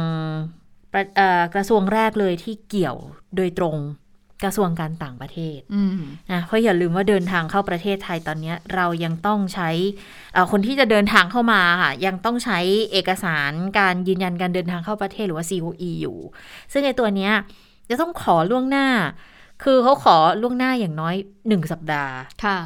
[0.91, 2.97] ประเอ่อกระทรวงแรกเลยที่เกี่ยว
[3.35, 3.77] โดยตรง
[4.43, 5.97] กระทรวงการต่างประเทศอืม
[6.31, 9.69] นะเพราะอย่าลืมว่าเดินทางเข้าประเทศไทยตอนเนี้ยเรายังต้องใช้
[10.33, 12.59] เอ่อคนที่จะเดินทางเข้ามาค่ะยังต้องใช้
[12.91, 16.17] เอกสารการยืนยันการเดินทางเข้าประเทศหรือว่า COE อยู่
[16.71, 17.33] ซึ่งไอตัวเนี้ย
[17.89, 18.87] จะต้องขอล่วงหน้า
[19.63, 21.15] คือเขาขอล่วงหน้าอย่างน้อย
[21.47, 22.13] หนึ่งสัปดาห์
[22.45, 22.57] ค่ะ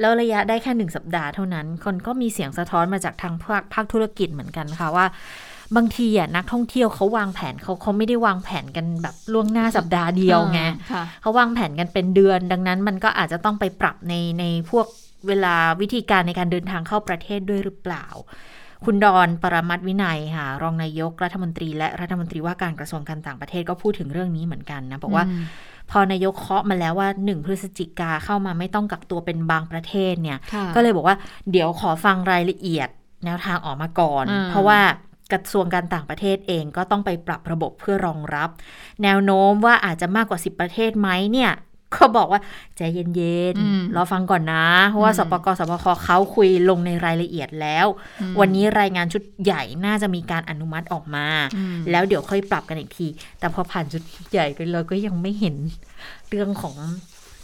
[0.00, 5.06] แล้วระยะได้แค่หนึ่งสัปดาห์เท่านั้น คนก็มีเสียงสะท้อนมาจากทางภาคภาคธุรกิจเหมือนกันค่ะว่า
[5.76, 10.60] บางทีอะนักท่องเที่ยวเขาวางแผนเขาเขาไม่ได้วางแผนกันแบบล่วงหน้าสัปดาห์เดียวไง
[10.92, 14.86] ค่ะเขาวางแผนกันเป็นเดือน ดังนั้นมันก็อาจจะต้องไปปรับในในพวก
[15.28, 18.06] เวลาวิธีการในการเดินทางเข้าประเทศด้วยหรือเปล่า
[18.84, 25.44] คุณดอนปรมัตถวินัยค่ะ รองนายกรัฐมนตรี และรัฐมนตรีว่าการกระทรวงการต่างประเทศก็พูดถึงเรื่องนี้เหมือนกันนะ บอกว่าอืม
[25.90, 31.16] พอนายกเคาะมาแล้วว่าหนึ่งพฤศจิกาเข้ามาไม่ต้องกักตัวเป็นบางประเทศเนี่ยค่ะก็เลยบอกว่า
[31.50, 32.88] เดี๋ยวขอฟังรายละเอียด
[33.24, 34.80] แนวทางออกมาก่อนอืมเพราะว่า
[35.32, 38.48] กระทรวงการต่างประเทศเองก็ต้องไปปรับระบบเพื่อรองรับ
[39.02, 41.50] แนวโน้มว่าอาจจะมากกว่า 10 ประเทศไหมเนี่ย
[41.94, 42.40] ก็บอกว่า
[42.76, 43.04] ใจเย็
[43.54, 47.86] นอืมๆรอฟังก่อนนะ เพราะว่าอืมสปกสปคเขาคุยลงในรายละเอียดแล้ว
[48.20, 51.26] อืมวันนี้รายงานชุดใหญ่น่าจะมีการอนุมัติออกมา
[51.56, 53.06] อืมแล้วเดี๋ยวค่อยปรับกันอีกที
[53.38, 54.02] แต่พอผ่านชุด
[54.32, 55.56] ใหญ่ไปเลยก็ยังไม่เห็น
[56.30, 56.76] เรื่องของ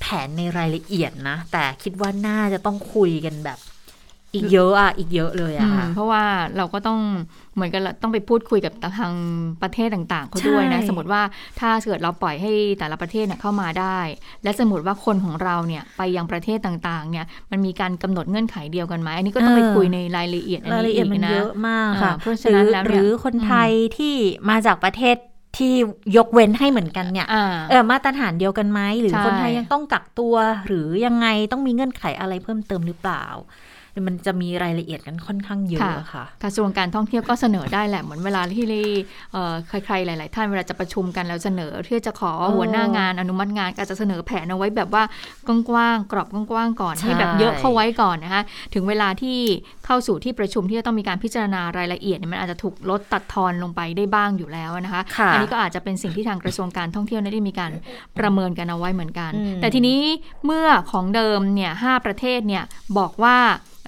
[0.01, 3.59] แผนในรายละเอียดนะ แต่คิดว่าน่าจะต้องคุยกันแบบ
[4.35, 6.25] อีกเยอะอะอีกเยอะเลยอือะมค่ะเพราะว่า
[6.57, 7.01] เราก็ต้อง
[7.55, 9.15] เหมือนกันเราต้องไปพูดคุยกับทาง
[9.63, 11.23] ประเทศต่างๆเขาด้วยนะใช่สมมติว่า
[11.61, 13.99] ถ้าเกิดเราปล่อยให้แต่ละประเทศเนี่ยเข้ามาได้
[14.45, 24.15] และสมมติว่าคนของเราเนี่ยไปยังประเทศต่างๆ เนี่ยมันมีการกำหนดเงื่อนไขเดียวกันไหมอันนี้ก็ต้องไปคุยในรายละเอียดอันรายนี้ละเอียดอีมันกนะเยอะมากค่ะอ่าเพราะฉะนั้นแล้วหเนี่ยรือคนไทยที่
[24.51, 25.17] มาจากประเทศ
[25.59, 25.73] ที่
[26.17, 30.35] ยกเว้นให้เหมือนกันเนี่ยอ่าเออมาตรฐานเดียวกันไหมหรือใช่คนไทยยังต้องกักตัว
[30.67, 33.25] หรือยังไงต้องมีเงื่อนไขอะไรเพิ่มเติมหรือเปล่า
[34.07, 35.83] มันจะมีรายละเอียดกันค่อนข้างเยอะ
[36.13, 38.65] ค่ะ กระทรวงการท่องเที่ยวก็เสนอได้แหละเหมือนเวลาที่
[39.33, 45.03] เอ่อใครๆหลาย ๆ ท่านเวลาจะประชุมกันแล้วเสนอที่จะขอเออหัวหน้างานอนุมัติงานก็อาจจะเสนอแผนเอาไว้แบบว่า
[45.47, 48.43] กว้างๆกรอบกว้างๆก่อนใช่ให้แบบเยอะเข้าไว้ก่อนนะคะ
[48.75, 49.39] ถึงเวลาที่
[49.87, 57.73] เข้าสู่ที่ประชุมที่จะต้องมีการพิจารณารายละเอียดเนี่ยมันอาจจะถูกลดตัดทอนลงไปได้บ้างอยู่แล้วนะคะค่ะอันี้ก็อาจจะเป็นสิ่งที่ทางกระทรวงการท่องเที่ยวได้มีการ
[58.19, 60.01] ประเมินกันเอาไว้เหมือนกันอืมแต่ทีนี้
[60.45, 62.65] เมื่อของเดิมเนี่ยห้าประเทศเนี่ย
[62.99, 63.37] บอกว่า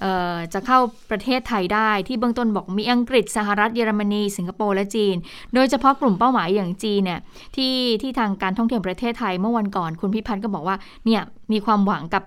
[0.53, 0.79] จะเข้า
[1.11, 5.15] ประเทศไทยได้ที่เบื้องต้นบอกมีอังกฤษสหรัฐเยอรมนีสิงคโปร์และจีน
[5.53, 7.19] โดยเฉพาะกลุ่มเป้าหมายอย่างจีนเนี่ย
[7.55, 12.23] ที่ที่ทางการท่องเที่ยวประเทศไทยเมื่อวันก่อนคุณพิพัฒน์ก็บอกว่าเนี่ยมีความหวังกับ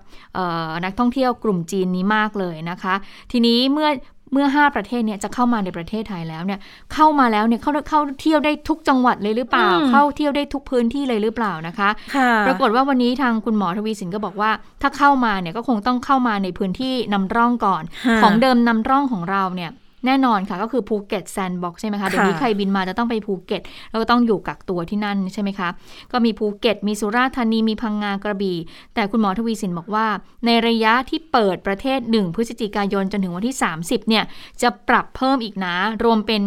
[0.85, 2.95] นักท่องเที่ยวกลุ่มจีนนี้มากเลยนะคะ
[3.31, 3.89] ทีนี้เมื่อ
[4.31, 6.59] เมื่อ 5 ประเทศเนี่ยจะเข้ามาในประเทศไทยแล้วเนี่ย
[6.93, 19.71] เข้ามาแล้วเนี่ยเข้าเข้าเที่ยวได้ทุกจังหวัดเลยหรือเปล่าอืมเข้าเที่ยวได้ทุกพื้นที่เลยหรือเปล่านะคะค่ะปรากฏว่าวันนี้ทางคุณหมอทวีสินก็บอกว่า ถ้าเข้ามาเนี่ยก็คงต้องเข้ามาในพื้นที่นำร่องก่อนค่ะของเดิมนำร่องของเราเนี่ย
[20.07, 25.69] แน่นอนค่ะก็คือภูเก็ตแซนด์บ็อกซ์ใช่ไหมคะเดี๋ยวนี้ใครบินมาจะต้องไปภูเก็ตแล้วก็ต้องอยู่กักตัวที่นั่นใช่ไหมคะ
[26.11, 28.57] ก็มีภูเก็ต มีสุราษฎร์ธานีมีพังงากระบี่
[28.95, 30.07] แต่คุณหมอทวีสินบอกว่า
[30.45, 34.23] ในระยะที่เปิดประเทศ 1 พฤศจิกายนจนถึงวันที่ 30เนี่ย
[34.61, 36.43] จะปรับเพิ่มอีกนะ รวมเป็น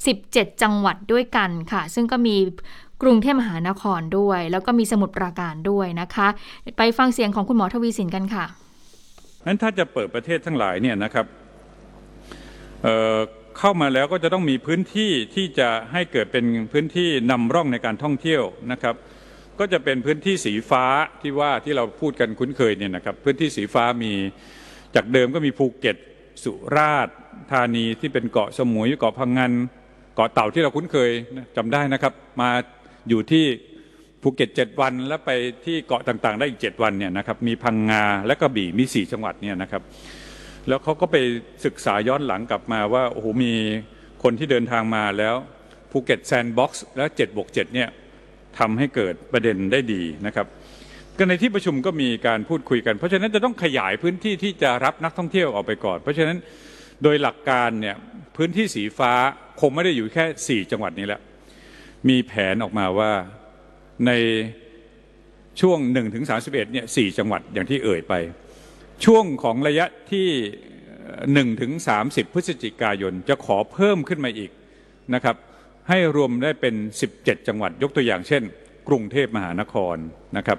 [0.00, 2.36] 17 จังหวัดด้วยกันค่ะ ซึ่งก็มี
[3.02, 6.28] กรุงเทพมหานครด้วย แล้วก็มีสมุทรปราการด้วยนะคะ
[6.78, 8.44] ไปฟังเสียงของคุณหมอทวีสินกันค่ะ
[9.46, 11.26] นั้นถ้าจะเปิดประเทศทั้งหลายเนี่ยนะครับ
[12.82, 18.42] เข้ามาแล้วก็จะต้องมีพื้นที่ที่จะให้เกิดเป็นพื้นที่นำร่องในการท่องเที่ยว
[18.72, 18.94] นะครับ
[19.58, 20.84] ก็จะเป็นพื้นที่สีฟ้า
[21.22, 24.12] ที่ว่าที่เราพูดกันคุ้นเคยเนี่ยนะครับ พื้นที่สีฟ้ามี
[24.94, 25.96] จากเดิมก็มีภูเก็ต
[26.44, 27.16] สุราษฎร์
[27.52, 29.52] ธานีที่เป็นเกาะสมุยเกาะพะงัน
[30.14, 32.50] เกาะเต่าที่เราคุ้นเคยนะจำได้นะครับ มา
[33.08, 33.44] อยู่ที่
[34.22, 35.30] ภูเก็ตเจ็ดวันแล้วไป
[35.64, 39.82] ที่เกาะต่างๆ ได้อีกเจ็ดวันเนี่ยนะครับมีพังงาและกระบี่มีสี่จังหวัดเนี่ยนะครับ
[40.68, 41.16] แล้วเขาก็ไป
[41.64, 43.54] ศึกษาย้อนหลังกลับมาว่าโอ้โหมี
[44.22, 45.34] คนที่เดินทางมาแล้ว
[45.90, 47.88] ภูเก็ตแซนด์บ็อกซ์แล้ว7บวก7เนี่ย
[48.58, 50.46] ทำให้เกิดประเด็นได้ดีนะครับ
[51.18, 56.38] ก็ในที่ประชุมก็มีการพูดคุยกัน เพราะฉะนั้นจะต้องขยายพื้นที่ที่จะรับนักท่องเที่ยวออกไปก่อน เพราะฉะนั้น
[57.02, 57.96] โดยหลักการเนี่ย
[58.36, 59.12] พื้นที่สีฟ้า
[59.60, 61.20] คงไม่ได้อยู่แค่ 4 จังหวัดนี้แหละ
[62.08, 63.10] มีแผนออกมาว่า
[64.06, 64.12] ใน
[65.60, 68.14] ช่วง1ถึง31เนี่ย4 จังหวัดอย่างที่เอ่ยไป
[69.04, 70.28] ช่วงของระยะที่
[71.46, 71.72] 1ถึง
[72.04, 74.50] 30 พฤศจิกายน จะขอเพิ่มขึ้นมาอีก
[75.14, 75.36] นะครับ
[75.88, 76.74] ให้รวมได้เป็น
[77.12, 78.42] 17 จังหวัดยกตัวอย่างเช่น
[78.88, 79.96] กรุงเทพมหานคร
[80.36, 80.58] นะครับ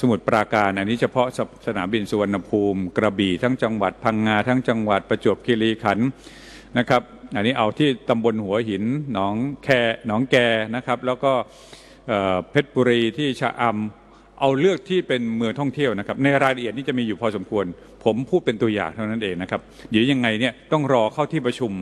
[0.00, 6.08] สมุทรปราการอันนี้เฉพาะสสนามบินสุวรรณภูมิ กระบี่ทั้งจังหวัดพังงาทั้งจังหวัดประจวบคีรีขันธ์
[6.78, 7.02] นะครับ
[7.36, 9.68] อันนี้เอาที่ตำบลหัวหินหนองแค
[10.06, 10.36] หนองแก
[10.74, 11.32] นะครับ แล้วก็
[12.08, 14.05] เอ่อเพชรบุรีที่ชะอำ
[14.40, 17.64] เอาเลือกที่เป็นเมืองท่องเที่ยวนะครับในรายละเอียดนี่จะมีอยู่พอสมควร
[18.04, 21.72] ผมพูดเป็นตัวอย่างเท่านั้นเองนะครับเดี๋ยวยังไงเนี่ยต้องรอเข้าที่ประชุม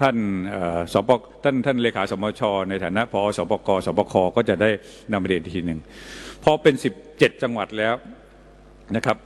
[0.00, 0.16] ท่าน
[0.92, 1.10] สป
[1.44, 4.70] ท่านท่านเลขาสมช ในฐานะพอสปกสปคก็จะได้
[5.12, 5.78] นำเรียนทีหนึ่ง
[6.44, 6.74] พอเป็น
[7.08, 7.94] 17 จังหวัดแล้ว
[8.96, 9.16] นะครับ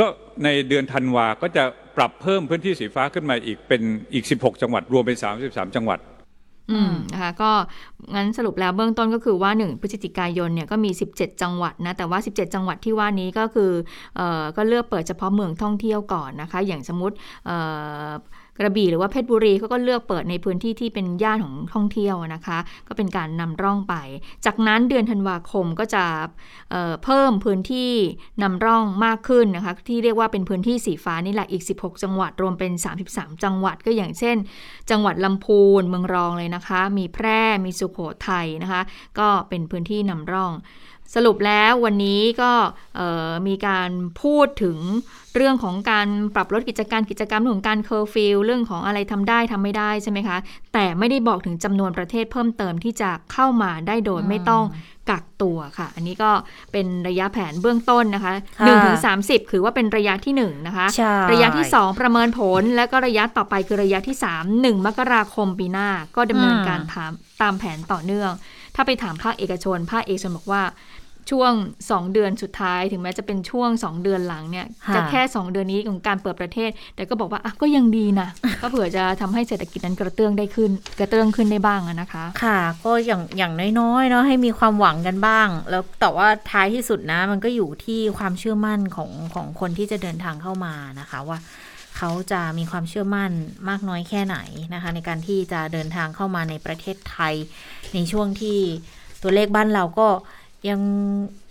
[0.00, 0.06] ก็
[0.44, 1.64] ในเดือนธันวาก็จะ
[1.96, 3.82] ปรับเพิ่มพื้นที่สีฟ้าขึ้นมาอีกเป็น
[4.14, 5.98] อีก 16 จังหวัด รวมเป็น 33 จังหวัด
[6.70, 7.50] อืมนะคะก็
[8.14, 13.70] งั้นสรุปแล้วเบื้องต้นก็คือว่า 1 พฤศจิกายนเนี่ยก็มี 17 จังหวัดนะแต่ว่า 17 จังหวัดที่ว่านี้ก็คือ
[14.16, 17.56] เอ่อก็เลือกเปิดเฉพาะเมืองท่องเที่ยวก่อนนะคะ อย่างสมมติเอ่
[18.06, 18.10] อ
[18.58, 23.94] กระบี่หรือว่าเพชรบุรีเขาก็เลือกเปิดในพื้นที่ที่เป็นย่านของท่องเที่ยวนะคะ ก็เป็นการนำร่องไป
[24.44, 26.04] จากนั้นเดือนธันวาคมก็จะ
[26.70, 27.92] เเพิ่มพื้นที่
[28.42, 32.72] นำร่องมากขึ้นนะคะที่เรียกว่าเป็นพื้นที่สีฟ้านี่แหละอีก 16 จังหวัดรวมเป็น
[33.08, 34.36] 33 จังหวัดก็อย่างเช่น
[34.90, 38.82] จังหวัดลำพูนเมืองรองเลยนะคะ มีแพร่มีสุโขทัยนะคะ
[39.18, 40.52] ก็เป็นพื้นที่นำร่อง
[41.14, 42.52] สรุปแล้ววันนี้ก็
[42.96, 43.90] เอ่อมีการ
[44.22, 44.78] พูดถึง
[45.36, 50.36] เรื่องของการปรับลดกิจการกิจกรรมเรื่องของการเคอร์ฟิวเรื่องของอะไรทำได้ทำไม่ได้ใช่ไหมคะ
[50.72, 54.64] แต่ไม่ได้บอกถึงจำนวนประเทศเพิ่มเติมที่จะเข้ามาได้โดยไม่ต้อง
[55.10, 56.30] กักตัวค่ะ อันนี้ก็
[56.72, 68.30] เป็นระยะแผนเบื้องต้นนะคะค่ะ1ถึง30คือว่าเป็นระยะที่ 1 นะคะใช่ระยะที่ 2 ประเมินผล และก็ระยะต่อไปคือระยะที่ 3 1 มกราคมปีหน้า ก็ดำเนินการตามตามแผนต่อเนื่อง
[68.74, 70.62] ถ้าไปถามภาคเอกชน ภาคเอกชนบอกว่า
[71.30, 71.52] ช่วง
[71.86, 78.28] 2 เดือนสุดท้าย ถึงแม้จะเป็นช่วง 2 เดือนหลังเนี่ยค่ะจะแค่ 2 เดือนนี้ของการเปิดประเทศ แต่ก็บอกว่าอะก็ยังดีนะ
[78.62, 91.38] ก็เผื่อจะทำให้เศรษฐกิจนั้นกระเตื้องได้ขึ้น กระเตื้องขึ้นได้บ้างอะนะคะ ค่ะ ก็อย่างอย่างน้อยๆเนาะให้มีความหวังกันบ้าง แล้วแต่ว่าท้ายที่สุดนะ มันก็อยู่ที่ความเชื่อมั่นของของคนที่จะเดินทางเข้ามานะคะว่า
[91.96, 93.30] เขาจะมีความเชื่อมั่น
[93.68, 94.38] มากน้อยแค่ไหน
[94.74, 97.34] นะคะ ในการที่จะเดินทางเข้ามาในประเทศไทย
[97.94, 98.58] ในช่วงที่
[99.22, 100.08] ตัวเลขบ้านเราก็
[100.68, 100.80] ยัง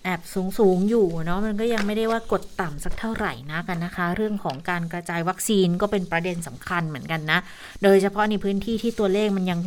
[0.03, 7.39] แอบสูงสูงอยู่เนาะมันก็ยังไม่ได้ว่ากดต่ำสักเท่าไหร่นะกันนะคะ เรื่องของการกระจายวัคซีนก็เป็นประเด็นสำคัญเหมือนกันนะ
[7.83, 9.59] โดยเฉพาะในพื้นที่ที่ตัวเลขมันยัง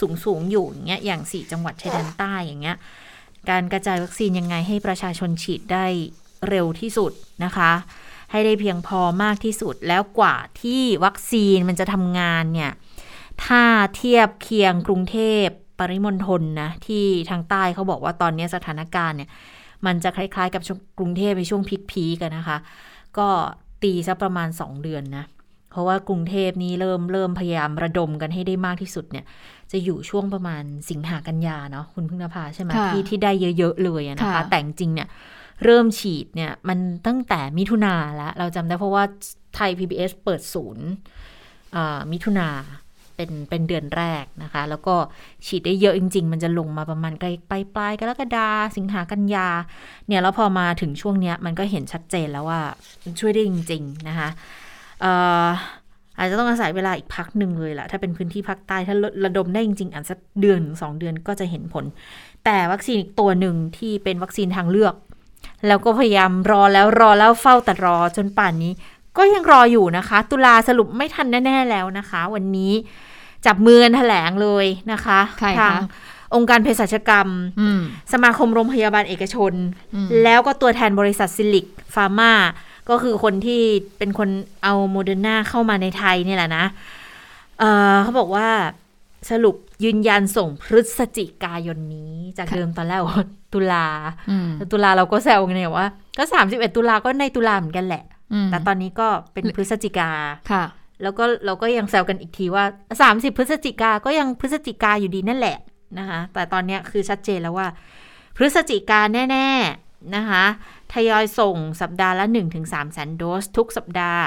[0.00, 2.76] สูงสูงอยู่อย่างเงี้ยอย่างสี่จังหวัดชายแดนใต้อย่างเงี้ย
[3.50, 5.86] การกระจายวัคซีนยังไงให้ประชาชนฉีดได้
[6.48, 7.12] เร็วที่สุด
[7.44, 7.72] นะคะ
[8.30, 12.72] ให้ได้เพียงพอมากที่สุดแล้วกว่าที่วัคซีนมันจะทำงานเนี่ย
[13.44, 13.62] ถ้า
[13.96, 15.46] เทียบเคียงกรุงเทพ
[15.90, 19.30] ริมณฑลนะ ที่ทางใต้เขาบอกว่าตอนนี้สถานการณ์เนี่ย
[19.86, 20.62] มันจะคล้ายๆกับ
[20.98, 22.58] กรุงเทพในช่วงพีคๆกันนะคะ
[23.18, 23.28] ก็
[23.82, 25.24] ตีสักประมาณ 2 เดือนนะ
[25.70, 29.24] เพราะว่ากรุงเทพนี้เริ่มเริ่มพยายามระดมกันให้ได้มากที่สุดเนี่ย
[29.72, 35.08] จะอยู่ช่วงประมาณสิงหากันยาเนาะคุณพึ่งนภาใช่ไหมค่ะที่ที่ได้เยอะๆเลยอะนะคะค่ะแต่จริงๆเนี่ย
[35.64, 39.04] เริ่มฉีดเนี่ยมันตั้งแต่มิถุนาแล้ว เราจำได้เพราะว่า
[39.54, 40.86] ไทย PBS เปิดศูนย์
[41.76, 42.48] อ่ามิถุนา
[43.16, 44.94] เป็นเป็นเดือนแรกนะคะ แล้วก็
[45.46, 49.48] ฉีดได้เยอะจริง ๆ มันจะลงมาประมาณใกล้ปลายปลายกรกฎาสิงหากันยา
[50.06, 52.60] เนี่ยแล้วพอมาถึงช่วงเนี้ยมันก็เห็นชัดเจนแล้วว่า
[53.02, 54.28] มันช่วยได้จริง ๆ นะคะ
[55.00, 55.12] เอ่
[55.44, 55.46] อ
[56.18, 61.84] อาจจะต้องอาศัยเวลาอีกพักหนึ่งเลยแหละถ้าเป็นพื้นที่ภาคใต้ถ้าระดมได้จริงๆอันสักเดือนสองเดือนก็จะเห็นผล
[62.44, 64.94] แต่วัคซีนอีกตัวหนึ่งที่เป็นวัคซีนทางเลือก
[65.66, 68.72] แล้วก็พยายามรอแล้วรอแล้วเฝ้าแต่รอจนป่านนี้
[69.16, 72.72] ก็ยังรออยู่นะคะ ตุลาสรุปไม่ทันแน่ ๆ แล้วนะคะ วันนี้
[73.46, 75.80] จับมือกันแถลงเลยนะคะใครคะทาง
[76.34, 77.28] องค์การเภสัชกรรม
[77.60, 77.80] อืม
[78.12, 79.52] สมาคมโรงพยาบาลเอกชน
[79.94, 82.32] อืมแล้วก็ตัวแทนบริษัทซิลิกฟาร์มา
[82.90, 83.62] ก็คือคนที่
[83.98, 84.28] เป็นคน
[84.64, 86.64] เอาโมเดอร์นาเข้ามาในไทยเนี่ยแหละนะ
[87.58, 88.48] เอ่อเขาบอกว่า
[89.30, 93.20] สรุปยืนยันส่งพฤศจิกายนนี้ จากเดิมตอนแรกว่า
[93.54, 93.86] ตุลา
[94.30, 98.11] อืมตุลาเราก็แซวกันเนี่ยว่า ก็31ตุลาก็ในตุลาเหมือนกันแหละอืม
[98.50, 100.10] แต่ตอนนี้ก็เป็นพฤศจิกา
[100.50, 100.64] ค่ะ
[101.02, 102.64] แล้วก็เราก็ยังแซวกันอีกทีว่า
[103.00, 105.58] 30 พฤศจิกาก็ยังพฤศจิกาอยู่ดีนั่นแหละ
[105.98, 107.68] นะคะแต่ตอนเนี้ยคือชัดเจนแล้วว่า
[108.36, 109.48] พฤศจิกาแน่
[109.80, 110.44] ๆนะคะ
[110.92, 112.24] ทยอยส่งสัปดาห์ละ
[112.60, 114.24] 1-3แสนโดส ทุกสัปดาห์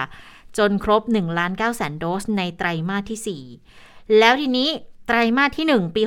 [0.57, 3.41] จนครบ1ล้าน9แสนโดส ในไตรมาสที่
[3.75, 4.69] 4 แล้วทีนี้
[5.07, 6.01] ไตรมาสที่ 1 ปี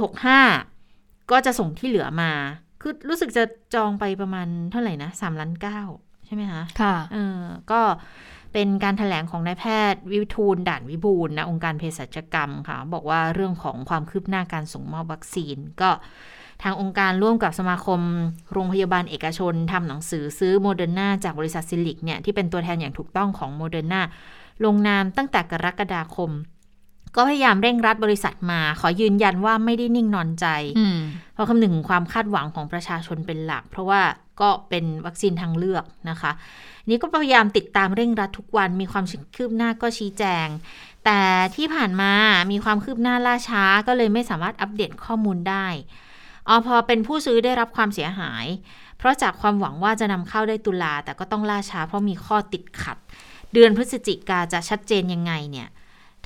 [0.63, 2.33] 65 ก็จะส่งที่เหลือมา
[2.81, 7.81] คือรู้สึกจะจองไปประมาณเท่าไหร่นะ3ล้าน9 ใช่ไหมคะค่ะเออก็
[8.53, 15.91] เป็นการแถลงของนายแพทย์วิฑูรย์ด่านวิบูลย์นะองค์การเภสัชกรรมค่ะ บอกว่าเรื่องของความคืบหน้าการส่งมอบวัคซีน ก็
[16.63, 18.01] ทางองค์การร่วมกับสมาคม
[18.53, 24.03] โรงพยาบาลเอกชนทำหนังสือซื้อโมเดอร์นาจากบริษัทซิลิกเนี่ยที่เป็นตัวแทนอย่างถูกต้องของโมเดอร์นา
[24.65, 26.31] ลงนามตั้งแต่กรกฎาคม
[27.17, 30.47] ก็พยายามเร่งรัดบริษัทมา ขอยืนยันว่าไม่ได้นิ่งนอนใจ
[30.79, 30.99] อืม
[31.35, 34.01] เพราะคำนึงถึงความคาดหวังของประชาชนเป็นหลัก เพราะว่า
[34.41, 36.33] ก็เป็นวัคซีนทางเลือกนะคะ
[36.89, 39.05] นี่ก็พยายามติดตามเร่งรัดทุกวันมีความ
[39.37, 40.47] คืบหน้าก็ชี้แจง
[41.05, 41.21] แต่
[41.57, 42.13] ที่ผ่านมา
[42.51, 45.67] มีความคืบหน้าล่าช้าก็เลยไม่สามารถอัปเดตข้อมูลได้
[46.49, 48.47] อพอเป็นผู้ซื้อได้รับความเสียหาย
[48.99, 52.97] เพราะจากความหวังว่าจะนำเข้าได้ตุลาแต่ก็ต้องล่าช้าเพราะมีข้อติดขัด
[53.53, 55.69] เดือนพฤศจิกาจะชัดเจนยังไงเนี่ย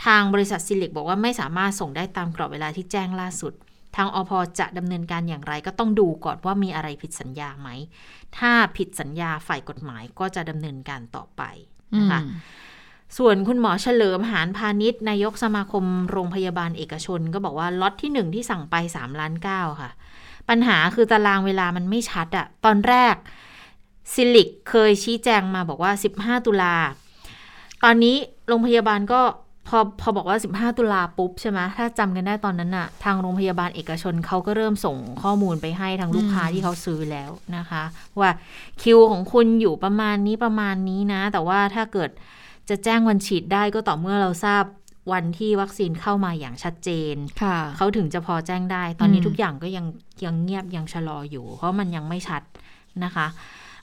[0.04, 3.52] ทางบริษัทซิลิกบอกว่าไม่สามารถส่งได้ตามกรอบเวลาที่แจ้งล่าสุด
[3.96, 7.68] ทางอพจะดำเนินการอย่างไรก็ต้องดูก่อนว่ามีอะไรผิดสัญญาไหม
[8.38, 11.42] ถ้าผิดสัญญาฝ่ายกฎหมายก็จะดำเนินการต่อไป
[11.94, 12.20] อืมนะคะ
[13.18, 19.90] ส่วนคุณหมอเฉลิมหานพาณิชย์นายกสมาคมโรงพยาบาลเอกชน ก็บอกว่าล็อตที่หนึ่งที่สั่งไป3ล้านเค่ะ
[20.48, 23.14] ปัญหาคือตารางเวลามันไม่ชัดอะตอนแรก
[24.12, 26.74] ซิลิกเคยชี้แจงมาบอกว่า 15 ตุลา
[27.84, 28.16] ตอนนี้
[28.48, 29.22] โรงพยาบาลก็
[29.68, 37.82] พอพอบอกว่า 15 ตุลาปุ๊บใช่ไหมถ้าจำกันได้ตอนนั้นอะทางโรงพยาบาลเอกชนเขาก็เริ่มส่งข้อมูลไปให้ทางลูกค้าอืมที่เขาซื้อแล้วนะคะ
[38.20, 38.30] ว่า
[38.82, 42.10] คิวของคุณอยู่ประมาณนี้ประมาณนี้นะ แต่ว่าถ้าเกิด
[42.68, 44.64] จะแจ้งวันฉีดได้ก็ต่อเมื่อเราทราบ
[45.12, 49.86] วันที่วัคซีนเข้ามาอย่างชัดเจนค่ะเขาถึงจะพอแจ้งได้ ตอนนี้อืมทุกอย่างก็ยัง
[50.24, 52.42] ยังเงียบยังชะลออยู่ เพราะมันยังไม่ชัด
[53.04, 53.26] นะคะ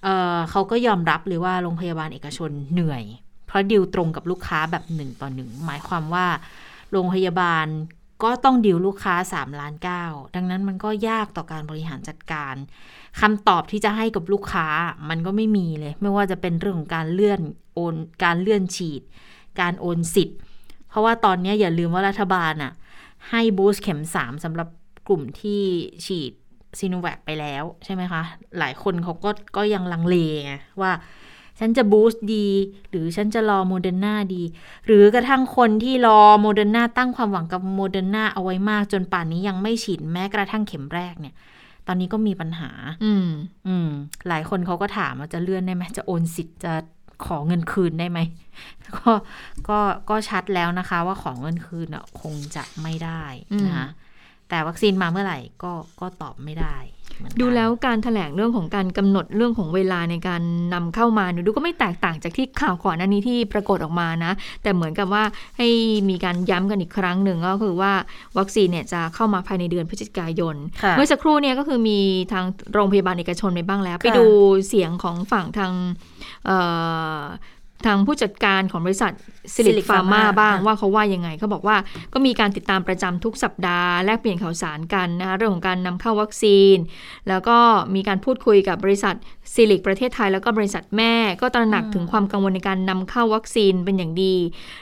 [0.03, 3.03] เอ่อเขาก็ยอมรับเลยว่าโรงพยาบาลเอกชนเหนื่อย
[3.49, 6.27] เพราะดิวตรงกับลูกค้าแบบหนึ่งต่อหนึ่งหมายความว่า
[6.91, 7.67] โรงพยาบาล
[8.23, 9.73] ก็ต้องดิวลูกค้า3ล้าน
[10.05, 12.55] 9ดังนั้นมันก็ยากต่อการบริหารจัดการ
[13.21, 14.67] คำตอบที่จะให้กับลูกค้า
[15.09, 17.41] มันก็ไม่มีเลย ไม่ว่าจะเป็นเรื่องของการเลื่อน
[17.73, 19.01] โอนการเลื่อนฉีด
[19.59, 20.38] การโอนสิทธิ์
[20.89, 22.73] เพราะว่าตอนนี้อย่าลืมว่ารัฐบาลอะ
[23.29, 24.67] ให้บูสต์เข็ม 3สำหรับ
[25.07, 25.62] กลุ่มที่
[26.05, 26.31] ฉีด
[26.79, 28.21] ซีโนแวคไปแล้วใช่ไหมคะ
[28.59, 30.91] หลายคนเขาก็ก็ยังลังเลไงว่า
[31.60, 32.48] ฉันจะ boost ดี
[32.89, 34.43] หรือฉันจะรอโมเดอร์นาดี
[34.86, 41.36] หรือกระทั่งคนที่รอโมเดอร์นาตั้งความหวังกับโมเดอร์นาเอาไว้มากจนป่านนี้ยังไม่ฉีดแม้กระทั่งเข็มแรกเนี่ย
[41.88, 42.72] ตอนนี้ก็มีปัญหา
[43.04, 43.28] อืม
[43.67, 43.89] อืม
[44.28, 46.74] หลายคนเขาก็ถามว่าจะเลื่อนได้ไหมจะโอนสิทธิ์จะ
[47.26, 48.19] ขอเงินคืนได้ไหม
[48.98, 49.12] ก็
[49.69, 53.24] ก็ก็ชัดแล้วนะคะ ว่าของเงินคืนอะคงจะไม่ได้
[53.65, 53.88] นะคะ
[54.50, 56.98] แต่วัคซีนมาเมื่อไหร่ก็ก็ตอบไม่ได้เหมือนกัน
[57.39, 60.41] ดูแล้วการถแถลงเรื่องของการกำหนดเรื่องของเวลาในการ
[60.73, 64.32] นำเข้ามาเนี่ยดูก็ไม่แตกต่างจากที่ข่าวก่อนหน้านี้ที่ปรากฏออกมานะ
[64.63, 65.23] แต่เหมือนกับว่า
[65.58, 65.67] ให้
[66.10, 67.91] มีการย้ำกันอีกครั้งหนึ่งก็คือว่า
[68.38, 71.99] วัคซีนเนี่ยจะเข้ามาภายในเดือนพฤศจิกายนค่ะเมื่อสักครู่เนี่ยก็คือมี
[72.32, 74.25] ทางโรงพยาบาลเอกชนไปบ้างแล้ว ไปดู
[74.67, 75.71] เสียงของฝั่งทาง
[76.45, 76.58] เอ่
[77.17, 77.19] อ
[77.85, 79.11] ทางผู้จัดการของบริษัท
[79.53, 81.77] ซิลิ Silic ฟาร์มา Pharma บ้างค่ะว่าเขาว่ายังไงเขาบอกว่า
[82.13, 86.75] ก็มีการติดตามประจำทุกสัปดาห์แลกเปลี่ยนข่าวสารกันนะคะเรื่องของการนำเข้าวัคซีน
[87.29, 87.57] แล้วก็
[87.95, 89.15] มีการพูดคุยกับบริษัท
[89.53, 94.35] ซิลิกประเทศไทย แล้วก็บริษัทแม่ก็ตระหนักถึงความกังวลในการนำเข้าวัคซีนเป็นอย่างดี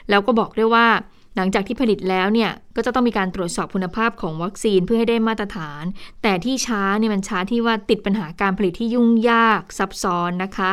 [0.09, 0.87] แล้วก็บอกด้วยว่า
[1.35, 5.83] หลังจากที่ผลิตแล้วเนี่ย ก็จะต้องมีการตรวจสอบคุณภาพของวัคซีนเพื่อให้ได้มาตรฐาน
[6.23, 10.69] แต่ที่ช้าเนี่ยมันช้าที่ว่าติดปัญหาการผลิตที่ยุ่งยากซับซ้อนนะคะ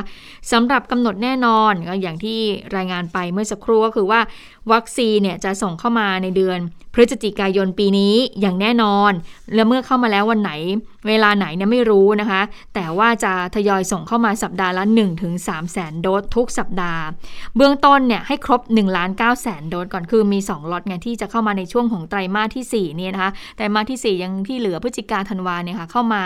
[0.53, 2.39] สำหรับกำหนดแน่นอนก็อย่างที่
[2.77, 4.21] รายงานไปเมื่อสักครู่ก็คือว่า
[4.73, 6.59] วัคซีนเนี่ยจะส่งเข้ามาในเดือน
[6.95, 9.13] พฤศจิกายนปีนี้อย่างแน่นอน
[9.55, 10.53] และเมื่อเข้ามาแล้ววันไหน
[11.09, 12.43] เวลาไหนเนี่ยไม่รู้นะคะ
[12.75, 14.85] แต่ว่าจะทยอยส่งเข้ามาสัปดาห์ละ
[15.29, 17.03] 1-3แสนโดสทุกสัปดาห์
[17.57, 26.23] เบื้องต้นเนี่ยให้ครบ 1 ล้าน9แสนโดสก่อนคือมี 2ล็อตไงที่จะเข้ามาในช่วงของไตรมาสที่4เนี่ยนะคะไตรมาสที่ 4 ยังที่เหลือพฤศจิกาธันวาเนี่ยค่ะเข้ามา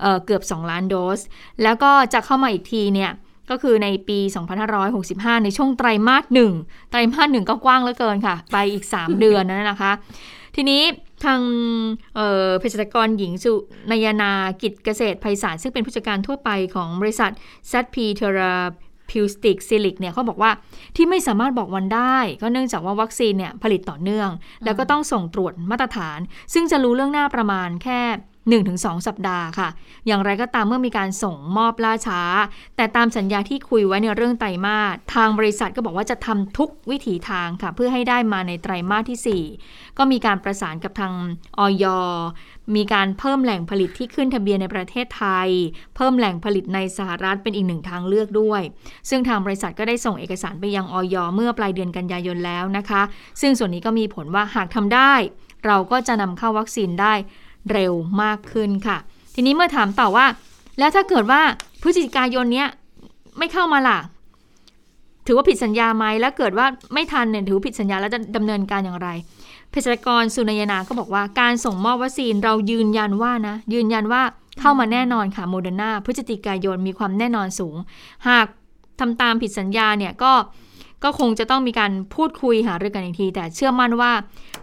[0.00, 1.20] เอ่อเกือบ 2 ล้านโดส
[1.62, 3.10] แล้วก็จะเข้ามาอีกทีเนี่ย
[3.50, 4.18] ก็คือในปี
[4.82, 6.52] 2565 ในช่วงไตรมาสหนึ่ง
[6.90, 9.92] ไตรมาสหนึ่งก็กว้างเหลือเกินค่ะ ไปอีก 3 เดือนนนนะคะ
[10.56, 10.82] ทีนี้
[11.24, 11.40] ทาง
[12.16, 13.52] เอ่อเภสัชกรหญิงสุ
[13.90, 17.30] นยนากิจเกษตรไพศาลซึ่งเป็นผู้จัดการทั่วไปของบริษัท
[17.70, 18.70] ZP t h e r a p
[19.18, 20.50] e u t i c Silic เนี่ยเขาบอกว่า
[20.96, 24.30] ที่ไม่สามารถบอกวันได้ ก็เนื่องจากว่าวัคซีนเนี่ยผลิตต่อเนื่อง
[24.64, 26.18] แล้วก็ต้องส่งตรวจมาตรฐาน
[26.52, 28.00] ซึ่งจะรู้เรื่องหน้าประมาณแค่
[28.52, 29.68] 1-2 สัปดาห์ค่ะ
[30.06, 32.20] อย่างไรก็ตามเมื่อมีการส่งมอบล่าช้า
[32.76, 41.12] แต่ตามสัญญาที่คุยไว้ในเรื่องไตรมาสทางบริษัทก็บอกว่าจะทำทุกวิถีทางค่ะ เพื่อให้ได้มาในไตรมาสที่ 4 ก็มีการประสานกับทาง
[41.58, 41.84] ออย
[42.76, 45.48] มีการเพิ่มแหล่งผลิตที่ขึ้นทะเบียนในประเทศไทย
[45.96, 48.62] เพิ่มแหล่งผลิตในสหรัฐเป็นอีกหนึ่งทางเลือกด้วย
[49.08, 53.02] ซึ่งทางบริษัทก็ได้ส่งเอกสารไปยังออยเมื่อปลายเดือนกันยายนแล้วนะคะ
[53.40, 55.12] ซึ่งส่วนนี้ก็มีผลว่าหากทำได้
[55.66, 57.14] เราก็จะนำเข้าวัคซีนได้
[57.72, 58.96] เร็วมากขึ้นค่ะ
[59.34, 60.26] ทีนี้เมื่อถามต่อว่า
[60.78, 61.40] แล้วถ้าเกิดว่า
[61.82, 62.68] พฤศจิกายนเนี้ย
[63.38, 63.98] ไม่เข้ามาล่ะ
[65.26, 69.08] ถือว่าผิดสัญญาไหมแล้วเกิดว่าไม่ทันเนี่ยถือผิดสัญญาแล้วจะดำเนินการอย่างไร
[69.70, 74.22] เภสัชกรสุนยนาก็บอกว่าการส่งมอบวัคซีนเรายืนยันว่านะยืนยันว่า
[74.60, 77.76] เข้ามาแน่นอนค่ะโมเดอร์นาพฤศจิกายนมีความแน่นอนสูง
[78.28, 78.46] หาก
[79.00, 80.32] ทำตามผิดสัญญาเนี่ยก็
[81.04, 84.12] ก็คงจะต้องมีการพูดคุยหารือกันอีกที แต่เชื่อมั่นว่า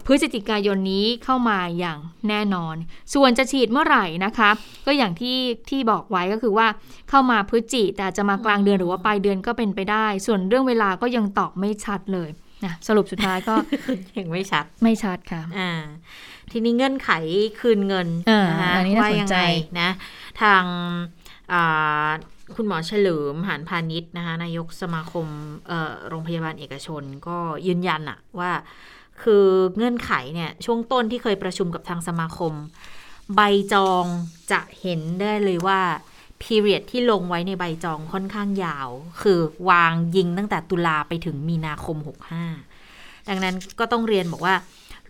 [0.06, 1.98] พฤศจิกายนนี้เข้ามาอย่าง
[2.30, 2.76] แน่นอน
[3.14, 4.50] ส่วนจะฉีดเมื่อไหร่นะคะ
[4.86, 5.38] ก็อย่างที่
[5.70, 6.68] ที่บอกไว้ก็คือว่า
[7.10, 12.30] เข้ามาพฤศจิแต่จะมากลางเดือนหรือว่าปลายเดือนก็เป็นไปได้ ส่วนเรื่องเวลาก็ยังตอบไม่ชัดเลย
[12.66, 13.56] นะสรุปสุดท้ายก็
[14.18, 15.72] ยังไม่ชัดไม่ชัดค่ะอ่า
[16.52, 17.10] ทีนี้เงื่อนไข
[17.60, 19.48] คืนเงินอ่านะคะอันนี้น่าว่าสนยังใจไง
[19.80, 19.90] นะ
[20.42, 20.64] ทาง
[21.52, 22.08] อ่า
[22.56, 25.28] คุณหมอเฉลิมหานพาณิชย์นะคะนายกสมาคม
[25.68, 27.38] เอ่อโรงพยาบาลเอกชนก็
[27.68, 28.52] ยืนยันอะว่า
[29.24, 32.54] คือเงื่อนไขเนี่ยช่วงต้นที่เคยประชุมกับทางสมาคม
[33.36, 33.42] ใบ
[33.74, 34.06] จอง
[34.52, 35.80] จะเห็นได้เลยว่า
[36.44, 38.90] period ที่ลงไว้ในใบจองค่อนข้างยาว
[39.22, 41.98] คือวางยิงตั้งแต่ตุลาไปถึงมีนาคม
[42.64, 44.56] 65 ดังนั้นก็ต้องเรียนบอกว่า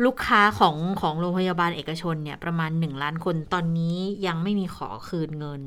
[0.05, 3.97] ลูกค้าของของโรงพยาบาลเอกชนเนี่ยประมาณ 1 ล้านคนตอนนี้
[4.27, 5.61] ยังไม่มีขอคืนเงิน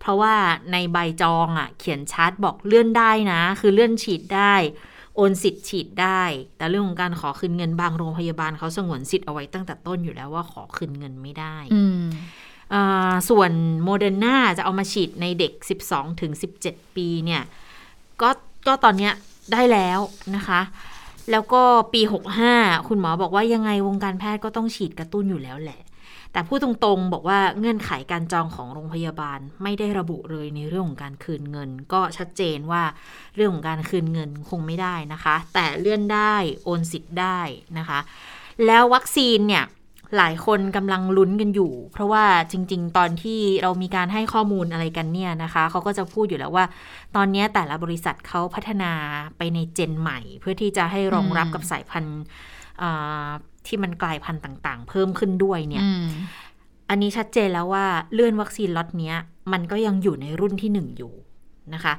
[0.00, 0.34] เพราะว่า
[0.72, 4.54] ในใบจองอะ่ะเขียนชัดบอกเลื่อนได้นะ คือเลื่อนฉีดได้
[5.16, 6.22] โอนสิทธิ์ฉีดได้
[6.56, 12.04] แต่เรื่องของการขอคืนเงินบางโรงพยาบาลเขาสงวนสิทธิ์เอาไว้ตั้งแต่ต้นอยู่แล้วว่าขอคืนเงินไม่ได้อืม
[12.72, 13.50] อ่าส่วน
[13.84, 15.52] โมเดอร์นาจะเอามาฉีดในเด็ก
[15.86, 16.32] 12ถึง
[16.64, 17.42] 17 ปีเนี่ย
[18.22, 18.30] ก็
[18.66, 19.12] ก็ตอนเนี้ย
[19.52, 19.98] ได้แล้ว
[20.36, 20.60] นะคะ
[21.30, 22.02] แล้วก็ปี
[22.44, 25.80] 65 คุณหมอบอกว่ายังไงวงการแพทย์ก็ต้องฉีดกระตุ้นอยู่แล้วแหละ
[26.32, 32.82] แต่พูดตรงๆ บอกว่าเงื่อนไขการจองของโรงพยาบาลไม่ได้ระบุเลยในเรื่องของการคืนเงิน ก็ชัดเจนว่า
[33.34, 37.38] เรื่องของการคืนเงินคงไม่ได้นะคะ แต่เลื่อนได้โอนสิทธิ์ได้
[37.78, 37.98] นะคะ
[38.66, 39.64] แล้ววัคซีนเนี่ย
[40.16, 46.64] หลายคนกำลังลุ้นกันอยู่ เพราะว่าจริง ๆ ตอนที่เรามีการให้ข้อมูลอะไรกันเนี่ยนะคะเขาก็จะพูดอยู่แล้วว่า
[47.16, 48.92] ตอนนี้แต่ละบริษัทเขาพัฒนา
[49.36, 52.20] ไปในเจนใหม่ เพื่อที่จะให้รองรับกับสายพันธุ์
[53.66, 56.06] ที่มันกลายพันธุ์ต่าง ๆ เพิ่มขึ้นด้วยเนี่ยอืม
[56.88, 59.16] อันนี้ชัดเจนแล้วว่าเลื่อนวัคซีนล็อตเนี้ย
[59.52, 61.12] มันก็ยังอยู่ในรุ่นที่หนึ่งอยู่
[61.74, 61.94] นะคะ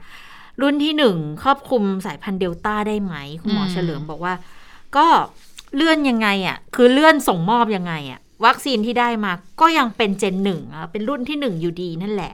[0.62, 4.34] รุ่นที่หนึ่งครอบคลุมสายพันธุ์เดลต้าได้ไหม คุณหมออืมเฉลิมบอกว่า
[4.98, 5.06] ก็
[5.76, 12.34] เลื่อนยังไงอะ่ะ คือเลื่อนส่งมอบยังไงอะ่ะ วัคซีนที่ได้มาก็ยังเป็นเจนหนึ่งอะเป็นรุ่นที่หนึ่งอยู่ดีนั่นแหละ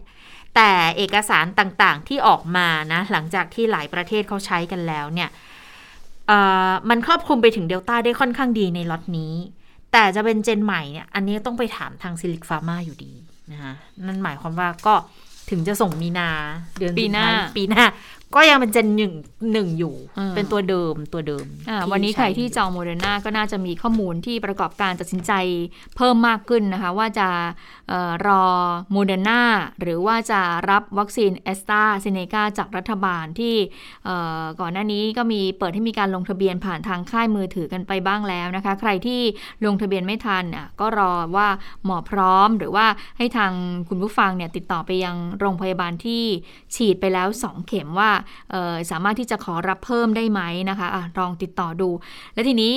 [0.55, 5.48] แต่เอกสารต่างๆที่ออกมานะ หลังจากที่หลายประเทศเขาใช้กันแล้วเนี่ยเอ่อ
[6.89, 9.33] มันครอบคลุมไปถึงเดลต้าได้ค่อนข้างดีในล็อตนี้
[9.91, 13.13] แต่จะเป็น gen ใหม่เนี่ย อันนี้ต้องไปถามทางซิลิกฟาร์มาอยู่ดี
[13.51, 13.73] นะคะ
[14.05, 14.95] นั่นหมายความว่าก็
[15.49, 16.29] ถึงจะส่งมีนา
[16.77, 17.83] เดือนปีหน้าสุดท้ายปีหน้า
[18.35, 19.13] ก็ยังเป็น gen หนึ่ง
[19.51, 25.31] หนึ่งอยู่อืมเป็นตัวเดิมตัวเดิมอ่าที่วันนี้ใครช้ที่จองโมเดอร์นาก็น่าจะมีข้อมูลที่ประกอบการตัดสินใจ
[25.95, 27.27] เพิ่มมากขึ้นนะคะ ว่าจะ
[27.89, 28.43] เออรอ
[28.91, 29.41] โมเดอร์นา
[29.81, 33.55] หรือว่าจะรับวัคซีนแอสตราเซเนกาจากรัฐบาลที่
[34.05, 39.21] เอ่อก่อนหน้านี้ก็มีเปิดให้มีการลงทะเบียนผ่านทางค่ายมือถือกันไปบ้างแล้วนะคะ ใครที่
[39.65, 41.47] ลงทะเบียนไม่ทันอะก็รอว่า
[41.85, 42.85] หมอพร้อมหรือว่า
[43.17, 43.51] ให้ทาง
[43.89, 46.23] คุณผู้ฟังเนี่ยติดต่อไปยังโรงพยาบาลที่
[46.75, 48.18] ฉีดไปแล้ว 2 เข็มว่าเอ่อ
[48.91, 51.89] สามารถที่จะขอรับเพิ่มได้ไหมนะคะอะลองติดต่อดู
[52.33, 52.73] และทีนี้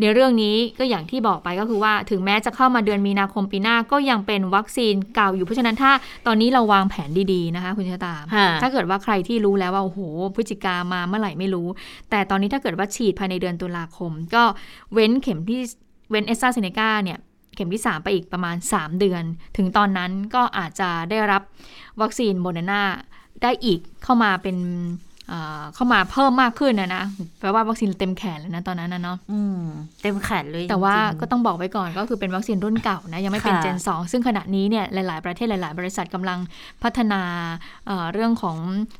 [0.00, 5.92] ในเรื่องนี้ก็อย่างที่บอกไปก็คือว่าถึงแม้จะเข้ามาเดือนมีนาคมปีหน้าก็ยังเป็นวัคซีนเก่าอยู่เพราะฉะนั้นถ้า
[6.26, 10.00] ตอนนี้เราวางแผนดีๆนะคะ คุณชะตาค่ะถ้าเกิดว่าใครที่รู้แล้วว่าโอ้โห
[10.34, 11.68] พฤศจิกามาเมื่อไหร่ไม่รู้
[12.10, 14.42] แต่ตอนนี้ถ้าเกิดว่าฉีดภายในเดือนตุลาคม ก็
[14.92, 15.60] เว้นเข็มที่
[16.10, 17.18] เว้นแอสตราเซเนกาเนี่ย
[17.54, 19.22] เข็มที่ 3 ไปอีกประมาณ 3 เดือน
[19.56, 21.42] ถึงตอนนั้นก็อาจจะได้รับ
[22.00, 22.82] วัคซีนโมเดอร์นา
[23.42, 24.56] ได้อีกเข้ามาเป็น
[25.28, 27.02] เอ่อเข้ามาเพิ่มมากขึ้นนะนะ
[27.40, 29.60] แปลว่าวัคซีนเต็มแขนแล้วนะตอนนั้นนะเนาะอืม
[30.02, 36.38] เต็มแขนเลย แต่ว่าจริงๆก็ต้องบอกไว้ก่อนก็คือเป็นวัคซีนรุ่นเก่านะยังไม่เป็นค่ะเจน 2 ซึ่งขณะนี้เนี่ยหลาย ๆ ประเทศหลาย ๆ บริษัทกำลัง
[36.82, 37.22] พัฒนา
[37.86, 38.56] เอ่อเรื่องของ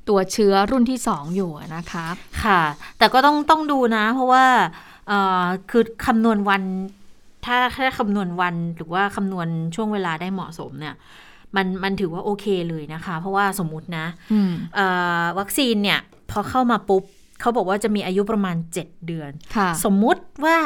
[0.09, 2.07] ตัวเชื้อรุ่นที่ 2 อยู่นะคะ
[2.45, 2.63] ค่ะ
[2.99, 4.45] แต่ก็ต้องต้องดูนะ เพราะว่า
[5.09, 6.63] เอ่อคือคำนวณวัน
[7.47, 10.95] ถ้าถ้าคำนวณวันหรือว่าคำนวณช่วงเวลาได้เหมาะสมเนี่ย
[11.57, 14.87] มันมันถือว่าโอเคเลยนะคะ เพราะว่าสมมุตินะอืมเอ่
[15.23, 16.01] อวัคซีนเนี่ย
[16.31, 17.03] พอเข้ามาปุ๊บ
[17.41, 20.59] เขาบอกว่าจะมีอายุประมาณ 7 เดือนค่ะสมมุติว่า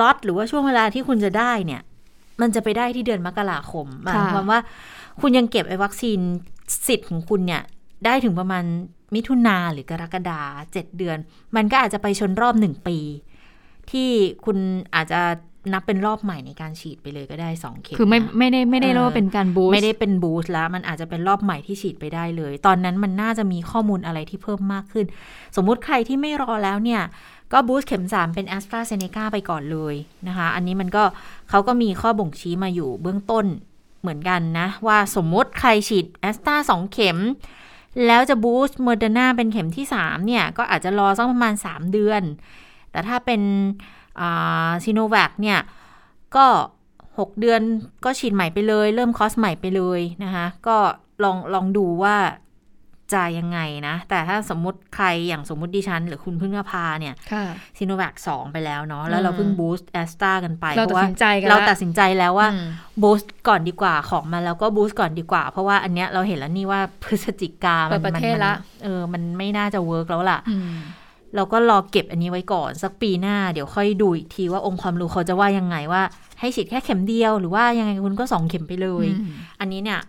[0.00, 1.82] ล็อตหรือว่าช่วงเวลาที่คุณจะได้เนี่ย
[2.40, 4.60] มันจะไปได้ที่เดือนมกราคมหมายความว่า
[5.20, 6.18] คุณยังเก็บไอ้วัคซีน
[6.86, 7.62] สิทธิ์ของคุณเนี่ย
[8.04, 8.64] ได้ถึงประมาณ
[9.14, 10.40] มิถุนาหรือกรกฎา
[10.72, 11.18] เจ็ดเดือน
[11.56, 12.98] มันก็อาจจะไปชนรอบหนึ่งปี
[13.90, 14.10] ที่
[14.44, 14.58] คุณ
[14.94, 15.20] อาจจะ
[15.72, 25.06] นับเป็นรอบใหม่ในการฉีดไปเลยก็ได้สองเข็มคือไม่นะไม่ได้ไม่ได้เออเรียกว่าเป็นการบูสต์ไม่ได้เป็นบูสต์แล้ว มันอาจจะเป็นรอบใหม่ที่ฉีดไปได้เลย ตอนนั้นมันน่าจะมีข้อมูลอะไรที่เพิ่มมากขึ้น
[25.56, 27.02] สมมุติใครที่ไม่รอแล้วเนี่ย
[27.52, 29.94] ก็บูสต์เข็ม 3 เป็น a s t r a z เซ e c a ไปก่อนเลย
[30.28, 31.04] นะคะ อันนี้มันก็
[31.50, 33.46] เขาก็มีข้อบ่งชี้มาอยู่เบื้องต้น
[34.00, 37.18] เหมือนกันนะ ว่าสมมติใครฉีด a s t r a สองเข็ม
[38.06, 42.22] แล้วจะบูสต์เมอร์ดนาเป็นเข็มที่ 3 เนี่ย ก็อาจจะรอสักประมาณ 3 เดือน
[42.90, 43.40] แต่ถ้าเป็น
[44.84, 45.60] ซีโนแวคเนี่ย
[46.36, 46.46] ก็
[46.92, 47.60] 6 เดือน
[48.04, 50.76] ก็ฉีดใหม่ไปเลย เริ่มคอร์สใหม่ไปเลยนะคะ ก็
[51.24, 52.16] ลองลองดูว่า
[53.14, 57.44] จะยังไงนะ แต่ถ้าสมมติใครอย่างสมมติดิฉัน หรือคุณพึ่งนภาเนี่ยค่ะ
[57.78, 62.68] ซีโนแวคสองไปแล้วเนาะแล้วเราเพิ่ง boost แอสตรากันไป เพราะว่าเราตัดสินใจกันแล้วเราตัดสินใจแล้วว่าอืม
[63.02, 68.54] boost ก่อนดีกว่าของมาแล้วก็ boost ก่อนดีกว่า เพราะว่าอันเนี้ยเราเห็นแล้วนี่ว่าพฤศจิกาเปิดประเทศมันละ
[68.84, 70.38] เออมันไม่น่าจะเวิร์กแล้วล่ะ
[71.34, 76.02] อืมเราก็รอเก็บอันนี้ไว้ก่อน สักปีหน้าเดี๋ยวค่อยดูอีกทีว่าองค์ความรู้เขาจะว่ายังไงว่า
[76.40, 79.30] ให้ฉีดแค่เข็มเดียว หรือว่ายังไงคุณก็สองเข็มไปเลยอืม
[79.60, 80.00] อันนี้เนี่ย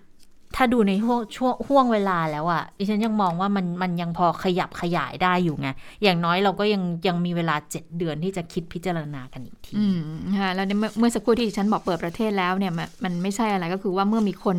[0.56, 5.68] ถ้าดูในห่วงช่วงห่วงเวลาแล้วอะดิฉันยังมองว่ามันมันยังพอขยับขยายได้อยู่ไง
[6.04, 10.00] อย่างน้อยเราก็ยังยังมีเวลาเจ็ดเดือนที่จะคิดพิจารณากันอีกทีอืม
[10.40, 14.58] ค่ะแล้วเมื่อเมื่อสักครู่ที่ฉันบอกเปิดประเทศแล้วเนี่ยมันมันไม่ใช่อะไรก็คือว่าเมื่อมีคน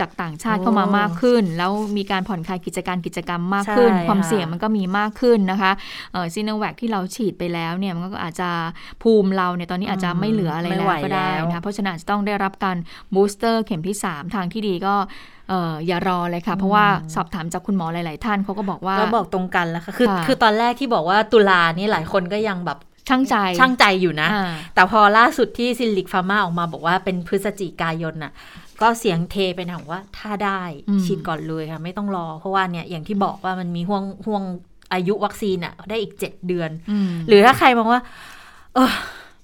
[0.00, 5.72] จากต่างชาติโอ้เข้ามามากขึ้น แล้วมีการผ่อนคลายกิจการกิจกรรมมากขึ้นใช่ความค่ะเสี่ยงมันก็มีมากขึ้นนะคะ
[6.34, 8.48] ซิโนแวคที่เราฉีดไปแล้วเนี่ยมันก็อาจจะ
[9.02, 12.76] ภูมิเราเนี่ยตอนนี้อาจจะไม่เหลืออะไรไม่แล้ไหววก็ได้แล้วนะเพราะฉะนั้นอาจจะต้องได้รับการ
[13.14, 28.32] บูสเตอร์เข็มที่ 3 ทางที่ดีก็เอ่ออย่ารอเลยค่ะ เพราะว่าสอบถามจากคุณหมอหลาย ๆ ท่านเขาก็บอกว่าก็บอกตรงกันแล้วค่ะคือค่ะคือตอนแรกที่บอกว่าตุลานี่หลายคนก็ยังแบบชั่งใจชั่งใจอยู่นะอ่าแต่พอล่าสุดที่ Zuellig Pharma ออกมาบอกว่าเป็นพฤศจิกายนน่ะ
[28.82, 34.42] ก็เสียงเทไปทางว่าถ้าได้อืมฉีดก่อนเลยค่ะ ไม่ต้องรอ เพราะว่าเนี่ยอย่างที่บอกว่ามันมีห่วงห่วง
[34.92, 38.00] อายุวัคซีนอะ ได้อีกเจ็ดเดือนอืมหรือถ้าใครมองว่า
[38.74, 38.92] เออ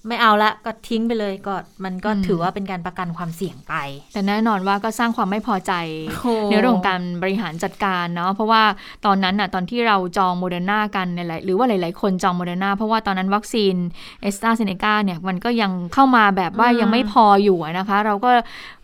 [0.08, 3.74] ไม่เอาละก็ทิ้งไปเลยก็มันก็อืมถือว่าเป็นการประกันความเสี่ยงไป
[4.12, 5.72] แต่แน่นอนว่าก็สร้างความไม่พอใจ
[6.20, 8.62] โอ้ในเรื่องของการบริหารจัดการเนาะเพราะว่า
[9.06, 13.74] ตอนนั้นน่ะตอนที่เราจองโมเดอร์นากันเนี่ยแหละหรือว่าหลาย ๆ คนจองโมเดอร์นาเพราะว่าตอนนั้นวัคซีน
[14.22, 18.30] แอสตราเซเนกาเนี่ยมันก็ยังเข้ามาแบบว่าอืมยังไม่พออยู่อะนะคะ เราก็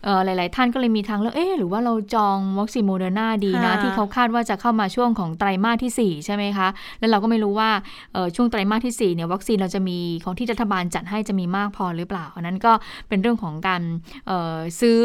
[0.03, 6.67] เอ่อหลาย ๆ ท่านก็เลยมีทางเลือกเอ๊ะหรือว่าเราจองวัคซีนโมเดอร์นาดีนะค่ะที่เขาคาดว่าจะเข้ามาช่วงของไตรมาสที่ 4 ใช่ไหมคะ
[6.99, 7.69] แล้วเราก็ไม่รู้ว่า
[8.13, 12.71] เอ่อช่วงไตรมาสที่4เนี่ยวัคซีนเราจะมีของที่รัฐบาลจัดให้จะมีมากพอหรือเปล่า อันนั้นก็
[13.09, 13.81] เป็นเรื่องของการ
[14.27, 14.99] เอ่อซื้อ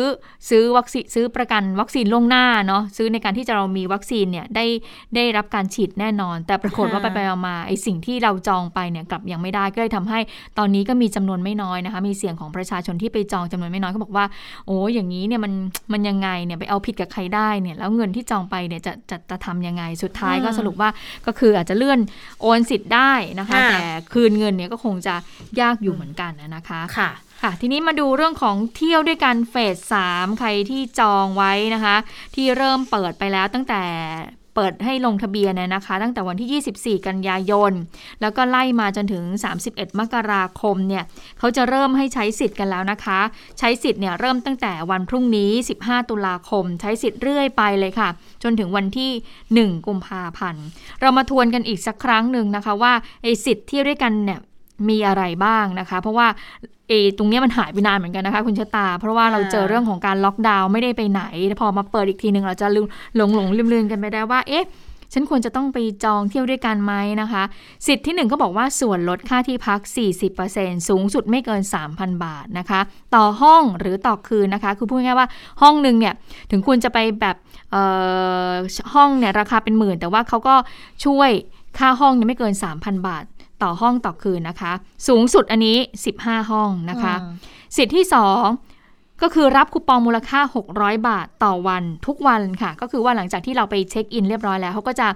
[0.49, 4.67] ซื้อวัคซีนซื้อประกันวัคซีนล่วงหน้าเนาะซื้อในการที่จะเรามีวัคซีนเนี่ยได้
[5.17, 10.19] ได้รับการฉีดแน่นอน แต่ปรากฏว่าไปค่ะไปๆมาๆไอสิ่งที่เราจองไปเนี่ยกลับยังไม่ได้ก็เลยทำให้
[10.59, 14.25] ตอนนี้ก็มีจำนวนไม่น้อยนะคะ มีเสียงของประชาชนที่ไปจองจำนวนไม่น้อยก็บอกว่า
[14.67, 15.53] โอ้อย่างนี้เนี่ยมัน
[15.93, 20.91] มันยังไงเนี่ยไปเอาผิดกับใครได้เนี่ยแล้วเงินที่จองไปเนี่ยจะจะจะทำยังไงสุดท้ายก็อืมสรุปว่า
[21.27, 21.99] ก็คืออาจจะเลื่อน
[22.41, 23.83] โอนสิทธิ์ได้นะคะค่ะแต่
[24.13, 25.15] คืนเงินเนี่ยก็คงจะ
[25.61, 27.11] ยากอยู่อยู่เหมือนกันนะคะค่ะ
[27.43, 31.97] ค่ะ ทีนี้มาดูเรื่องของเที่ยวด้วยกันเฟสสามใครที่จองไว้นะคะ
[32.35, 33.83] ที่เริ่มเปิดไปแล้วตั้งแต่
[34.59, 37.73] เปิดให้ลงทะเบียนเนี่ยนะคะ ตั้งแต่วันที่ 24 กันยายน
[38.21, 39.25] แล้วก็ไล่มาจนถึง
[39.63, 41.05] 31 มกราคมเนี่ย
[41.39, 43.21] เขาจะเริ่มให้ใช้สิทธิ์กันแล้วนะคะ
[43.59, 48.09] ใช้สิทธิ์เนี่ยเริ่มตั้งแต่วันพรุ่งนี้ 15 ตุลาคม ใช้สิทธิ์เรื่อยไปเลยค่ะ
[48.43, 49.11] จนถึงวันที่
[49.73, 50.65] 1 กุมภาพันธ์
[51.01, 52.93] เรามาทวนกันอีกสักครั้งหนึ่งนะคะว่า
[53.23, 54.41] ไอ้สิทธิ์ที่ด้วยกันเนี่ย
[54.89, 56.27] มีอะไรบ้างนะคะ เพราะว่า
[56.89, 61.23] เอตรงเนี้ยมันหายไปนานเหมือนกันนะคะ คุณชะตา เพราะว่าเราเจอเรื่องของการล็อกดาวน์ไม่ได้ไปไหน
[61.61, 64.67] พอมาเปิดอีกทีหนึ่งเราจะลืมหลงหลงลืมลืมกันไปได้ว่า เอ๊ะ
[65.13, 67.43] ฉันควรจะต้องไปจองเที่ยวด้วยกันไหมนะคะ
[67.87, 69.81] สิทธิ์ที่หนึ่งก็บอกว่าส่วนลดค่าที่พัก
[70.35, 71.63] 40%สูงสุดไม่เกิน
[71.93, 72.81] 3,000 บาทนะคะ
[73.15, 75.29] ต่อห้องหรือต่อคืนนะคะ คือพูดง่ายๆว่า
[75.63, 76.15] ห้องหนึ่งเนี่ย
[76.51, 77.37] ถึงคุณจะไปแบบ
[77.71, 77.83] เอ่
[78.49, 78.51] อ
[78.95, 80.55] ห้องเนี่ยราคาเป็นหมื่น แต่ว่าเขาก็
[81.05, 81.31] ช่วย
[81.79, 83.25] ค่าห้องเนี่ยไม่เกิน 3,000 บาท
[83.63, 84.73] ต่อห้องต่อคืนนะคะ
[85.09, 85.77] สูงสุดอันนี้
[86.15, 87.35] 15 ห้องนะคะอืม
[87.77, 88.05] สิทธิ์ที่
[88.63, 90.41] 2 ก็คือรับคูปองมูลค่า
[90.73, 95.09] 600 บาทต่อวันทุกวันค่ะ ก็คือว่าหลังจากที่เราไปเช็คอินเรียบร้อยแล้วเขาก็จะ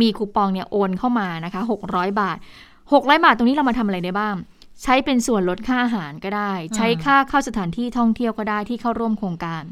[0.00, 2.36] มีคูปองเนี่ยโอนเข้ามานะคะ 600 บาท
[2.80, 4.34] 600 บาทตรงนี้เรามาทำอะไรได้บ้าง
[4.82, 9.62] ใช้เป็นส่วนลดค่าอาหารก็ได้ ใช้ค่าเข้าสถานที่ท่องเที่ยวก็ได้ที่เข้าร่วมโครงการ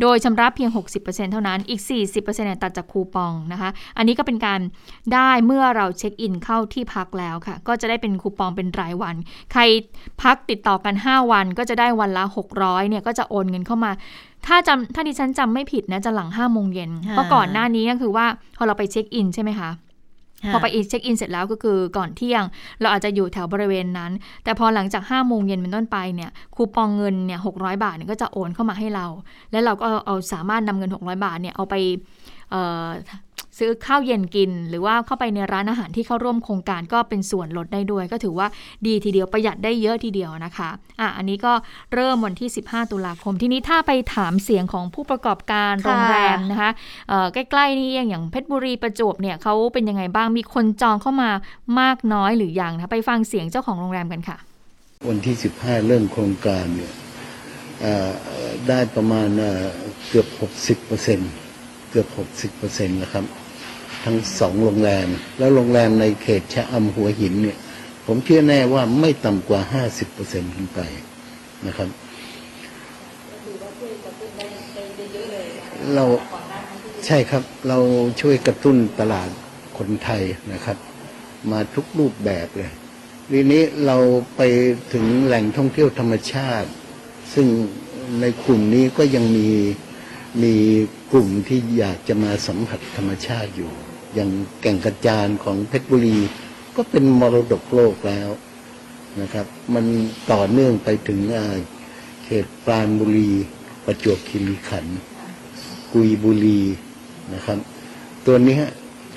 [0.00, 1.80] โดยชำระเพียง 60%เท่านั้นอีก
[2.12, 4.60] 40%เนี่ยตัดจากคูปองนะคะ อันนี้ก็เป็นการ
[5.14, 9.14] ได้เมื่อเราเช็คอินเข้าที่พักแล้วค่ะ ก็จะได้เป็นคูปองเป็นรายวัน
[9.52, 9.62] ใคร
[10.22, 12.24] พักติดต่อกัน 5 วันก็จะได้วันละ
[12.58, 13.90] 600เนี่ยก็จะโอนเงินเข้ามา
[14.46, 19.70] ถ้าจำถ้าดิฉันจำไม่ผิดนะจะหลัง5โมงเย็นค่ะเพราะก่อนหน้านี้ก็คือว่าพอเราไปเช็คอินใช่ไหมคะค่ะ
[20.52, 22.42] พอไปเช็คอินเสร็จแล้วก็คือก่อนเที่ยง
[22.80, 24.12] เราอาจจะอยู่แถวบริเวณนั้น
[24.44, 29.06] แต่พอหลังจาก5โมงเย็นเป็นต้นไปเนี่ยคูปองเงินเนี่ยหกบาทเนี่ยก็จะโอนเข้ามาให้เรา
[29.50, 31.74] แล้วเราก็เอาสามารถนำเงิน 600 บาทเนี่ยเอาไป
[33.62, 38.46] ซื้อข้าวเย็นกิน หรือว่าเข้าไปในร้านอาหารที่เข้าร่วมโครงการก็เป็นส่วนลดได้ด้วย ก็ถือว่า
[38.86, 40.70] ดีทีเดียวประหยัดได้เยอะทีเดียวนะคะ
[41.00, 41.52] อะอันนี้ก็
[41.94, 46.70] เริ่มวันที่ 15 ตุลาคม ที่นี้ถ้าไปถามเสียงของผู้ประกอบการโรงแรมนะคะ
[47.08, 51.30] เอ่อใกล้ๆนี่เองอย่างเพชรบุรีประจวบเนี่ยเขาเป็นยังไงบ้างมีคนจองเข้ามา
[51.80, 54.36] มากน้อยหรือยังนะคะไปฟังเสียงเจ้าของโรงแรมกันค่ะ
[55.08, 56.92] วันที่ 15 เริ่มโครงการเนี่ย
[57.82, 58.10] เอ่อ
[58.68, 59.64] ได้ประมาณเอ่อ
[60.08, 60.26] เกือบ
[60.58, 61.20] 60เปอร์เซ็น
[61.90, 63.24] เกือบ 60เปอร์เซ็นนะครับ
[64.04, 65.08] ทั้งสองโรงแรม
[65.38, 67.58] แล้วโรงแรมในเขตชะอำหัวหินเนี่ย
[68.06, 70.80] ผมเชื่อแน่ว่าไม่ต่ำกว่า 50เปอร์เซ็นขึ้นไป
[71.66, 71.88] นะครับ
[75.94, 76.04] เรา
[77.06, 77.78] ใช่ครับ เรา
[78.20, 79.30] ช่วยกระตุ้นตลาด
[79.78, 80.22] คนไทย
[80.52, 80.76] นะครับ
[81.50, 82.70] มาทุกรูปแบบเลย
[83.32, 83.96] ทีนี้เรา
[84.36, 84.42] ไป
[84.92, 86.68] ถึงแหล่งท่องเที่ยวธรรมชาติ
[87.34, 87.46] ซึ่ง
[88.20, 89.48] ในกลุ่มนี้ก็ยังมี
[90.42, 90.54] มี
[91.12, 93.72] กลุ่มที่อยากจะมาสัมผัสธรรมชาติอยู่
[94.14, 96.18] อย่างแก่งกระจานของเพชรบุรี
[96.76, 98.28] ก็เป็นมรดกโลกแล้ว
[99.20, 99.84] นะครับ มัน
[100.32, 101.48] ต่อเนื่องไปถึงอา
[102.24, 103.32] เขตปราณบุรี
[103.84, 104.98] ประจวบคีรีขันธ์
[105.92, 106.62] กุยบุรี
[107.34, 107.58] นะครับ
[108.26, 108.60] ตัวนี้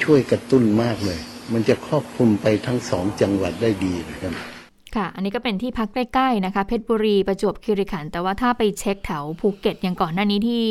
[0.04, 1.20] ช่วยกระตุ้นมากเลย
[1.54, 4.61] มันจะครอบคลุมไปทั้งสองจังหวัดได้ดีนะครับ
[4.96, 10.66] ค่ะ อันนี้ก็เป็นที่พักใกล้ๆนะคะ เพชรบุรีประจวบคีรีขันธ์แต่ว่าถ้าไปเช็คแถวภูเก็ตอย่างก่อนหน้านี้ที่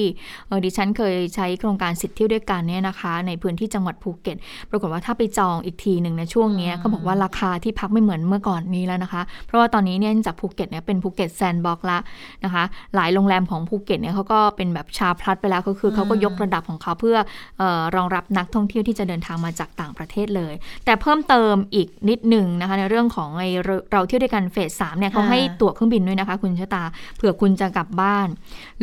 [0.47, 4.37] เออดิฉันเคยใช้โครงการสิทธิ์เที่ยวด้วยกันเนี่ยนะคะ ในพื้นที่จังหวัดภูเก็ต
[4.71, 11.99] ปรากฏว่าถ้าไปจองอีกทีหนึ่งในช่วงเนี้ยเขาบอกว่าราคาที่พักไม่เหมือนเมื่อก่อนนี้แล้วนะคะ เพราะว่าตอนนี้เนี่ยจากภูเก็ตเนี่ยเป็นภูเก็ตแซนด์บ็อกซ์ละ
[12.45, 12.65] นะคะ
[12.95, 17.17] หลายโรงแรมของภูเก็ตเนี่ยเขาก็เป็นแบบ SHA Plus ไปแล้วก็คือเขาก็ยกระดับของเขาเพื่อ
[17.59, 20.55] เออรองรับนักท่องเที่ยวที่จะเดินทางมาจากต่างประเทศเลย
[20.85, 23.45] แต่เพิ่มเติมอีกนิดหนึ่งนะคะในเรื่องของไอ
[23.93, 26.85] เราเราเที่ยวด้วยกันเฟสสามเนี่ยเขาให้ตั๋วเครื่องบินด้วยนะคะ คุณชะตา
[27.17, 28.29] เผื่อคุณจะกลับบ้าน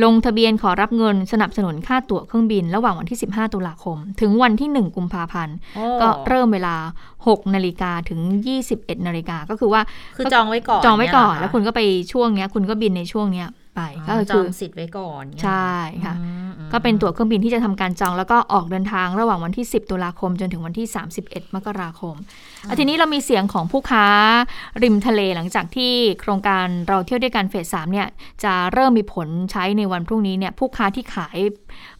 [0.03, 6.75] ลงทะเบียนขอรับเงินสนับสนุนค่าตั๋วเครื่องบิน ระหว่างวันที่ 15 ตุลาคม ถึงวันที่ 1 กุมภาพันธ์โอ้ก็เริ่มเวลา
[7.15, 8.19] 6 นาฬิกาถึง
[8.63, 9.81] 21 นาฬิกาก็คือว่า
[10.17, 13.47] คือจองไว้ก่อนจองไว้ก่อนเนี่ยเหรอคะแล้วคุณก็ไปช่วงเนี้ยคุณก็บินในช่วงเนี้ย
[13.77, 15.71] ไป ก็อ๋อจคือองสิทธิ์ไว้ก่อนใช่
[16.05, 20.87] ค่ะอืมอืมก็เป็นตั๋วเครื่องบินที่จะทำการจองแล้วก็ออกเดินทางระหว่างวันที่ 10 ตุลาคมจนถึงวันที่
[21.21, 22.15] 31 มกราคม
[22.69, 24.05] อะทีนี้เรามีเสียงของผู้ค้า
[24.83, 28.07] ริมทะเลหลังจากที่โครงการเราเที่ยวด้วยกันเฟสสามเนี่ย
[28.43, 31.37] จะเริ่มมีผลใช้ในวันพรุ่งนี้เนี่ยผู้ค้าที่ขาย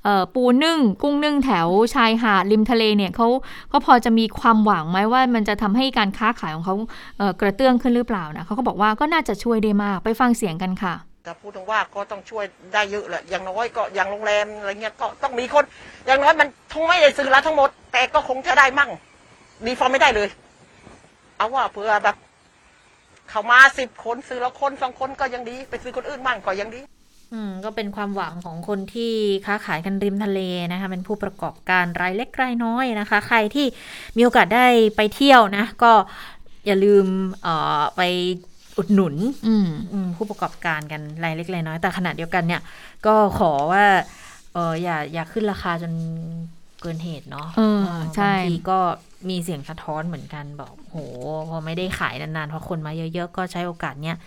[0.03, 3.27] เอ่อปูนึ่ง กุ้งนึ่งแถวชายหาดริมทะเลเนี่ยเขา
[3.71, 6.75] ก็พอจะมีความหวังไหมว่ามันจะทำให้การค้าขายของเขา
[7.17, 10.95] เอ่อกระเตื้องขึ้นหรือเปล่านะเขาก็บอกว่าก็น่าจะช่วยได้มากไปฟังเสียงกันค่ะ
[11.27, 15.63] แต่พูดถึงว่าก็ต้องช่วยได้เยอะแหละอย่างน้อยก็อย่างโรงแรมอะไรเงี้ยก็ต้องมีคน
[16.05, 18.91] อย่างน้อยมันทั้งไม่ได้ซื้อแล้วทั้งหมด แต่ก็คงจะได้มั่ง
[19.65, 20.29] ดีฟอร์มไม่ได้เลย
[21.37, 22.15] เอาว่าเผื่อแบบ
[23.29, 26.81] เขามาสิบคนซื้อแล้วคนสองคนก็ยังดี ไปซื้อคนอื่นมั่งก็ยังดี
[27.33, 29.13] อืมก็เป็นความหวังของคนที่
[29.45, 30.39] ค้าขายกันริมทะเล
[30.71, 33.65] นะคะ เป็นผู้ประกอบการรายเล็กรายน้อยนะคะ ใครที่
[34.17, 35.91] มีโอกาสได้ไปเที่ยวนะ ก็
[36.65, 37.05] อย่าลืม
[37.43, 38.01] เอ่อไป
[38.77, 39.15] อุดหนุน
[39.47, 42.61] อืมอืมผู้ประกอบการกันรายเล็กรายน้อย แต่ขณะเดียวกันเนี่ย
[43.05, 43.85] ก็ขอว่า
[44.53, 45.93] เอออย่าอย่าขึ้นราคาจน
[46.81, 47.83] เกินเหตุเนาะเออ
[48.15, 48.79] ใช่บางทีก็
[49.29, 50.97] มีเสียงสะท้อนเหมือนกันบอกโห
[51.49, 54.17] พอไม่ได้ขายนานๆพอคนมาเยอะๆ ก็ใช้โอกาสเนี้ย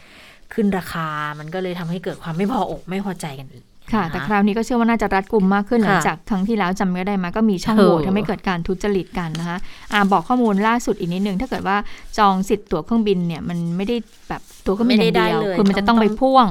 [0.55, 1.07] ขึ้นราคา
[1.39, 9.59] มันก็เลยทำให้เกิดความไม่พออกไม่พอใจกันอีก ค่ะ แต่คราวนี้ก็เชื่อว่าน่าจะรัดกุมมากขึ้นหลังค่ะจากครั้งที่แล้วจำไม่ได้มาก็มีช่องเออโหว่ทำให้เกิดการทุจริตกันนะคะ
[9.93, 11.77] อ่าบอกข้อมูลล่าสุดอีกนิดนึงถ้าเกิดว่า
[12.19, 13.97] จองสิทธิ์ตั๋วเครื่องบินเนี่ยมันไม่ได้
[14.29, 16.47] แบบตั๋วเครื่องบินอย่างเดียวคือมันจะต้องไปพ่วง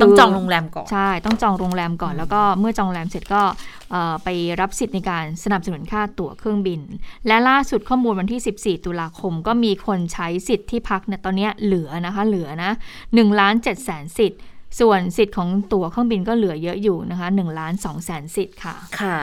[0.00, 3.42] ต้องคืจองโรงแรมก่อน ใช่ ต้องจองโรงแรมก่อน แล้วก็เมื่อจองโรงแรมเสร็จก็
[3.90, 4.28] เอ่อไป
[4.60, 6.80] รับสิทธิ์ในการสนับสนุนค่าตั๋วเครื่องบิน
[7.26, 12.70] และล่าสุดข้อมูลวันที่ 14 ตุลาคม ก็มีคนใช้สิทธิ์ที่พักเนี่ยตอนเนี้ยเหลือนะคะเหลือนะ
[13.04, 14.40] 1ล้าน7แสนสิทธิ์
[14.80, 19.18] ส่วนสิทธิ์ของตั๋วเครื่องบินก็เหลือเยอะอยู่นะคะ1ล้าน2แสนสิทธิ์ค่ะ ค่ะ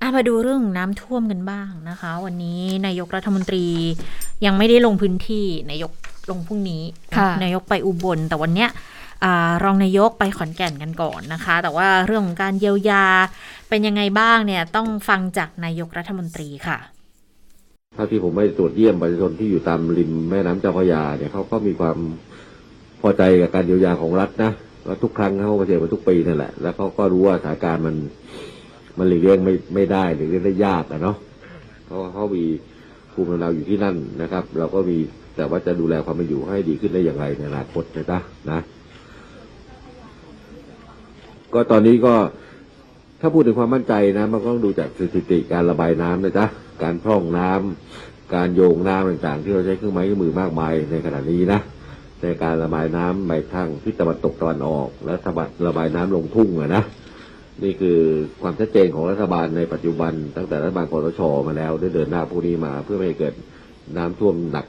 [0.00, 3.66] อะมาดูเรื่องน้ำท่วมกันบ้างนะคะ วันนี้นายกรัฐมนตรี
[4.44, 5.92] ยังไม่ได้ลงพื้นที่นายก
[6.30, 6.82] ลงพรุ่งนี้
[7.16, 8.70] ค่ะนายกไปอุบล แต่วันเนี้ย
[9.24, 13.04] อารองนายกไปขอนแก่นกันก่อนนะคะ แต่ว่าเรื่องของการเยียวยา
[13.68, 16.78] เป็นยังไงบ้างเนี่ยต้องฟังจากนายกรัฐมนตรีค่ะ
[17.94, 21.96] เท่าที่ผมไปตรวจเยี่ยมประชาชนที่อยู่ตามริมแม่น้ำเจ้าพระยาเนี่ยเขาก็มีความ
[23.00, 24.52] พอใจกับการเยียวยาของรัฐนะ
[24.86, 27.96] แล้วทุกครั้งเขาก็เจอมาทุกปีนั่นแหละ แล้วเขาก็รู้ว่าสถานการณ์มัน
[28.98, 31.16] มันหลีกเลี่ยงไม่ไม่ได้หลีกเลี่ยงได้ยากอะเนาะ
[31.84, 32.44] เพราะเขามี
[33.12, 34.96] ภูมิลำเนาอยู่ที่นั่นนะครับ เราก็มี
[35.36, 38.18] แต่ว่าจะดูแลความเป็นอยู่ให้ดีขึ้นได้อย่างไรในอนาคตนะจ๊ะ
[38.50, 38.60] นะ
[41.52, 42.14] ก็ตอนนี้ก็
[43.20, 46.46] ถ้าพูดถึงความมั่นใจนะ มันก็ต้องดูจากสถิติการระบายน้ำนะจ๊ะ
[46.82, 51.60] การพร่องน้ำการโยงน้ำต่างๆ ที่เราใช้เครื่องไม้เครื่องมือมากมายในขณะนี้นะ
[52.22, 56.84] ในการระบายน้ำไปทางทิศตะวันตกตะวันออก และสะบัดระบายน้ำลงทุ่งอะนะ
[57.64, 57.98] นี่คือ
[58.42, 63.34] ความชัดเจนของรัฐบาลในปัจจุบัน ตั้งแต่รัฐบาลคอสชมาแล้วได้เดินหน้าพวกนี้มา เพื่อไม่ให้เกิด
[63.96, 64.66] น้ำท่วมหนัก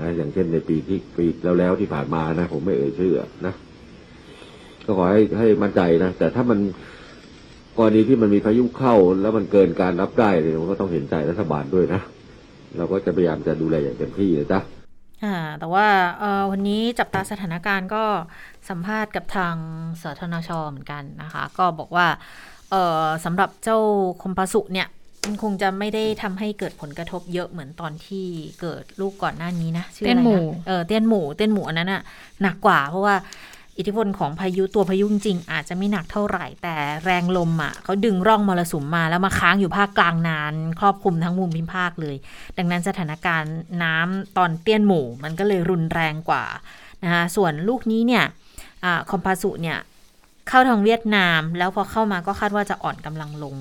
[0.00, 3.14] นะอย่างเช่นในปีที่ปีแล้วแล้วที่ผ่านมานะ ผมไม่เอ่ยชื่อ
[3.46, 3.54] นะ
[4.84, 6.58] ก็ขอให้ให้มั่นใจนะแต่ถ้ามัน
[7.78, 12.00] กรณีที่มันมีพายุเข้าแล้วมันเกินการรับได้เนี่ยมันก็ต้องเห็นใจรัฐบาลด้วยนะ
[12.76, 14.79] เราก็จะพยายามจะดูแลอย่างเต็มที่นะจ๊ะ
[15.24, 15.86] อ่าแต่ว่า
[16.18, 18.04] เอ่อวันนี้จับตาสถานการณ์ก็
[18.68, 19.54] สัมภาษณ์กับทาง
[20.02, 22.06] สทนชเหมือนกันนะคะ ก็บอกว่า
[22.70, 23.78] เอ่อสำหรับเจ้า
[24.22, 24.88] คมปาสุเนี่ย
[25.26, 28.26] มันคงจะไม่ได้ทำให้เกิดผลกระทบเยอะเหมือนตอนที่
[28.60, 32.02] เกิดลูกก่อนหน้านี้นะชื่ออะไรเตี้ยนหมู่นะเออเตี้ยนหมู่เตี้ยนหมู่อันนั้นอะ
[32.42, 33.14] หนักกว่าเพราะว่า
[33.80, 42.16] อิทธิพลของพายุตัวพายุจริงอาจจะไม่หนักเท่าไหร่ แต่แรงลมอะเขาดึงร่องมรสุมมาแล้วมาค้างอยู่ภาคกลางนาน ครอบคลุมทั้งมุมพิมภาคเลย
[42.58, 46.44] ดังนั้นสถานการณ์น้ำตอนเตี้ยนหมู่ มันก็เลยรุนแรงกว่า
[47.04, 48.24] นะคะส่วนลูกนี้เนี่ย
[48.84, 49.78] อคอมพาสุเนี่ย
[50.48, 53.56] เข้าทางเวียดนาม แล้วพอเข้ามาก็คาดว่าจะอ่อนกำลังลง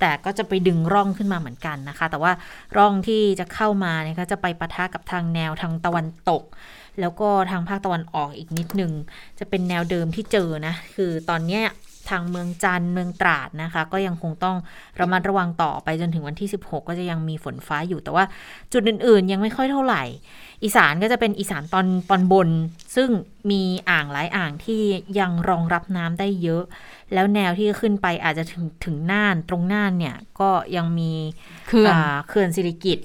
[0.00, 2.32] แต่ก็จะไปดึงร่องขึ้นมาเหมือนกันนะคะ แต่ว่า
[2.76, 6.42] ร่องที่จะเข้ามาเนี่ยก็จะไปปะทะกับทางแนวทางตะวันตก
[7.00, 8.92] แล้วก็ทางภาคตะวันออกอีกนิดนึง
[9.38, 11.64] จะเป็นแนวเดิมที่เจอนะคือตอนเนี้ย
[12.10, 14.56] ทางเมืองจันทร์เมืองตราดนะคะ ก็ยังคงต้อง
[15.00, 18.24] ระมัดระวังต่อไปจนถึงวันที่ 16 ก็จะยังมีฝนฟ้าอยู่แต่ว่า
[18.72, 20.02] จุดอื่นๆ ยังไม่ค่อยเท่าไหร่
[20.64, 22.48] อีสานก็จะเป็นอีสานตอนตอนบน
[22.96, 23.08] ซึ่ง
[23.50, 24.82] มีอ่างหลายอ่างที่
[25.18, 26.64] ยังรองรับน้ำได้เยอะ
[27.12, 31.12] แล้วแนวที่ขึ้นไปอาจจะถึงถึงน่านตรงน่านเนี่ยก็ยังมี
[31.68, 32.98] เขื่อนาเขื่อนสิริกิต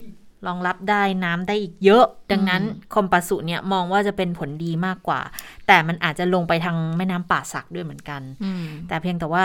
[0.48, 2.62] รองรับได้น้ำได้อีกเยอะ ดังนั้น
[2.94, 5.22] คอมปัสสุเนี่ยมองว่าจะเป็นผลดีมากกว่า
[5.68, 9.44] แต่มันอาจจะลงไปทางแม่น้ำป่าสักด้วยเหมือนกันอืมแต่เพียงแต่ว่า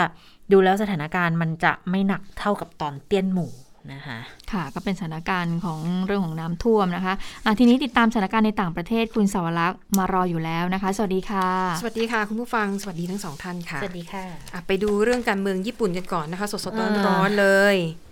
[0.53, 3.53] ดูแล้วสถานการณ์มันจะไม่หนักเท่ากับตอนเตี้ยนหมู่
[3.93, 4.19] นะคะ
[4.53, 11.49] ค่ะก็เป็นสถานการณ์ของเรื่องของน้ำท่วมนะคะอะทีนี้ติดตามสถานการณ์ในต่างประเทศคุณสวรักษ์มารออยู่แล้วนะคะ สวัสดีค่ะ
[11.81, 14.25] สวัสดีค่ะ คุณผู้ฟังสวัสดีทั้งสองท่านค่ะ สวัสดีค่ะ
[14.55, 18.10] อะไปดูเรื่องการเมืองญี่ปุ่นกันก่อนนะคะ สดอ่าๆร้อนๆเลยเอ่อ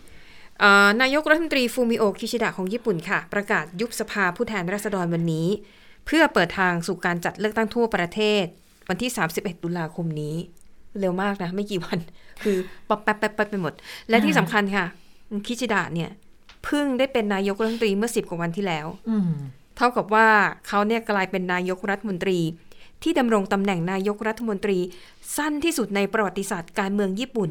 [1.03, 5.49] นายกรัฐมนตรีฟูมิโอะคิชิดะของญี่ปุ่นค่ะ ประกาศยุบสภาผู้แทนราษฎรวันนี้
[6.07, 8.45] เพื่อเปิดทางสู่การจัดเลือกตั้งทั่วประเทศ
[8.89, 10.37] วันที่ 31 ตุลาคมนี้
[11.01, 11.99] เร็วมากนะ ไม่กี่วัน
[12.43, 12.57] คือ
[12.89, 13.73] ป๊อปแป๊บแป๊บแป๊บไปหมด
[14.09, 14.85] และที่สำคัญค่ะ
[15.47, 16.11] คิชิดะเนี่ย
[16.65, 19.17] เพิ่งได้เป็นนายกรัฐมนตรีเมื่อ10กว่าวันที่แล้วอื
[19.77, 20.29] เท่ากับว่า
[20.67, 22.39] เขาเนี่ยกลายเป็นนายกรัฐมนตรี
[23.03, 24.79] ที่ดำรงตำแหน่งนายกรัฐมนตรี
[25.37, 27.51] สั้นที่สุดในประวัติศาสตร์การเมืองญี่ปุ่น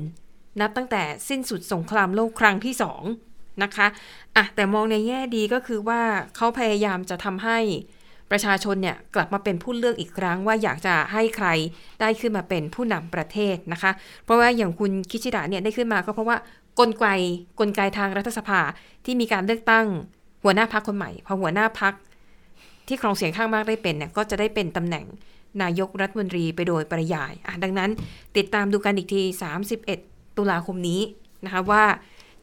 [0.61, 3.03] นับตั้งแต่สิ้นสุดสงครามโลกครั้งที่สอง
[3.63, 3.87] นะคะ
[4.35, 6.01] อะแต่มองในแง่ดีก็คือว่า
[6.35, 7.59] เขาพยายามจะทำให้
[8.31, 11.47] ประชาชนเนี่ยกลับมาเป็นผู้เลือกอีกครั้งว่าอยากจะให้ใคร
[12.01, 13.91] ได้ขึ้นมาเป็นผู้นำประเทศนะคะ
[14.23, 16.37] เพราะว่าอย่างคุณคิชิดะเนี่ยได้ขึ้นมาก็เพราะว่า
[16.79, 17.05] กลไก
[17.59, 18.61] กลไกทางรัฐสภา
[19.05, 19.85] ที่มีการเลือกตั้ง
[20.43, 21.93] หัวหน้าพักคนใหม่พอหัวหน้าพัก
[22.87, 25.05] ที่ครองเสียงข้างมากได้เป็นเนี่ยก็จะได้เป็นตำแหน่ง
[25.61, 27.33] นายกรัฐมนตรีไปโดยปริยาย
[27.63, 27.89] ดังนั้น
[28.37, 29.21] ติดตามดูกันอีกที
[29.71, 31.01] 31 ตุลาคมนี้
[31.45, 31.85] นะคะว่า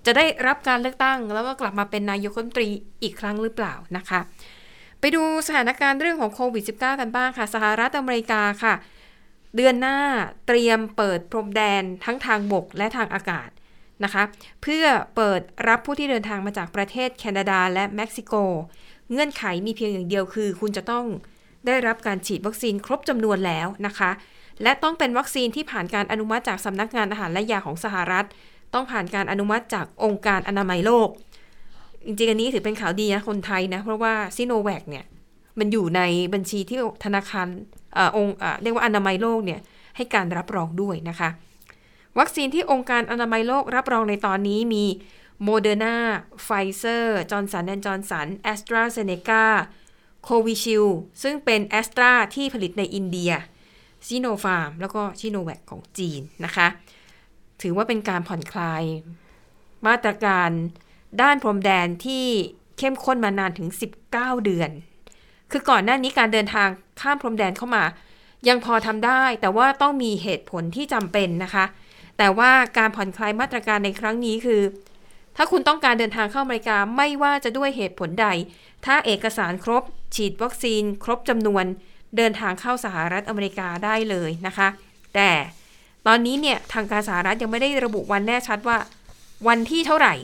[0.06, 2.68] จะได้รับการเลือกตั้งแล้วก็กลับมาเป็นนายกรัฐมนตรี
[3.02, 4.20] อีกครั้งหรือเปล่านะคะ
[5.00, 8.74] ไปดูสถานการณ์เรื่องของโควิด -19 กันบ้างค่ะสหรัฐอเมริกาค่ะ
[9.56, 9.98] เดือนหน้า
[10.46, 13.48] เตรียมเปิดพรมแดนทั้งทางบกและทางอากาศ
[14.04, 14.22] นะคะ
[14.62, 14.84] เพื่อ
[15.16, 18.34] เปิดรับผู้ที่เดินทางมาจากประเทศแคนาดาและเม็กซิโก
[19.10, 21.04] เงื่อนไขมีเพียงอย่างเดียวคือ คุณจะต้อง
[21.66, 24.10] ได้รับการฉีดวัคซีนครบจำนวนแล้วนะคะ
[24.62, 28.26] และต้องเป็นวัคซีนที่ผ่านการอนุมัติจากสำนักงานอาหารและยาของสหรัฐ
[28.74, 31.08] ต้องผ่านการอนุมัติจากองค์การอนามัยโลก
[32.06, 35.04] จริงๆอันนี้ถือเป็นข่าวดีนะคนไทยนะ เพราะว่าซิโนแวคเนี่ย
[35.58, 36.00] มันอยู่ใน
[36.34, 37.46] บัญชีที่ธนาคาร
[37.96, 39.60] อองค์เรียกว่าอนามัยโลกเนี่ย
[39.96, 41.28] ให้การรับรองด้วยนะคะ
[42.18, 44.84] วัคซีนที่องค์การอนามัยโลกรับรองในตอนนี้มี
[45.44, 45.96] โมเดอร์นา
[46.44, 49.44] ไฟเซอร์จอห์นสันแอนด์จอห์นสันแอสตราเซเนกา
[50.24, 50.84] โควิชิลด์
[51.22, 53.32] ซึ่งเป็นแอสตราที่ผลิตในอินเดีย
[54.08, 56.66] ซิโนฟาร์มแล้วก็ซิโนแวคของจีนนะคะ
[57.62, 58.82] ถือว่าเป็นการผ่อนคลาย
[59.86, 60.50] มาตรการ
[61.22, 62.24] ด้านพรมแดนที่
[62.78, 63.68] เข้มข้นมานานถึง
[64.08, 64.70] 19 เดือน
[65.50, 66.68] คือก่อนหน้านี้การเดินทาง
[67.00, 67.84] ข้ามพรมแดนเข้ามา
[68.48, 71.64] ยังพอทำได้แต่ว่าต้องมีเหตุผลที่จำเป็นนะคะ
[72.18, 74.62] แต่ว่าการผ่อนคลายมาตรการในครั้งนี้คือ
[75.36, 78.26] ถ้าคุณต้องการเดินทางเข้าอเมริกาไม่ว่าจะด้วยเหตุผลใด
[78.84, 79.82] ถ้าเอกสารครบ
[80.14, 81.64] ฉีดวัคซีน ครบจำนวน
[82.16, 84.68] เดินทางเข้าสหรัฐอเมริกาได้เลยนะคะ
[85.14, 85.30] แต่
[86.06, 88.78] ตอนนี้เนี่ยทางการสหรัฐยังไม่ได้ระบุวันแน่ชัดว่า
[89.48, 90.14] วันที่เท่าไหร่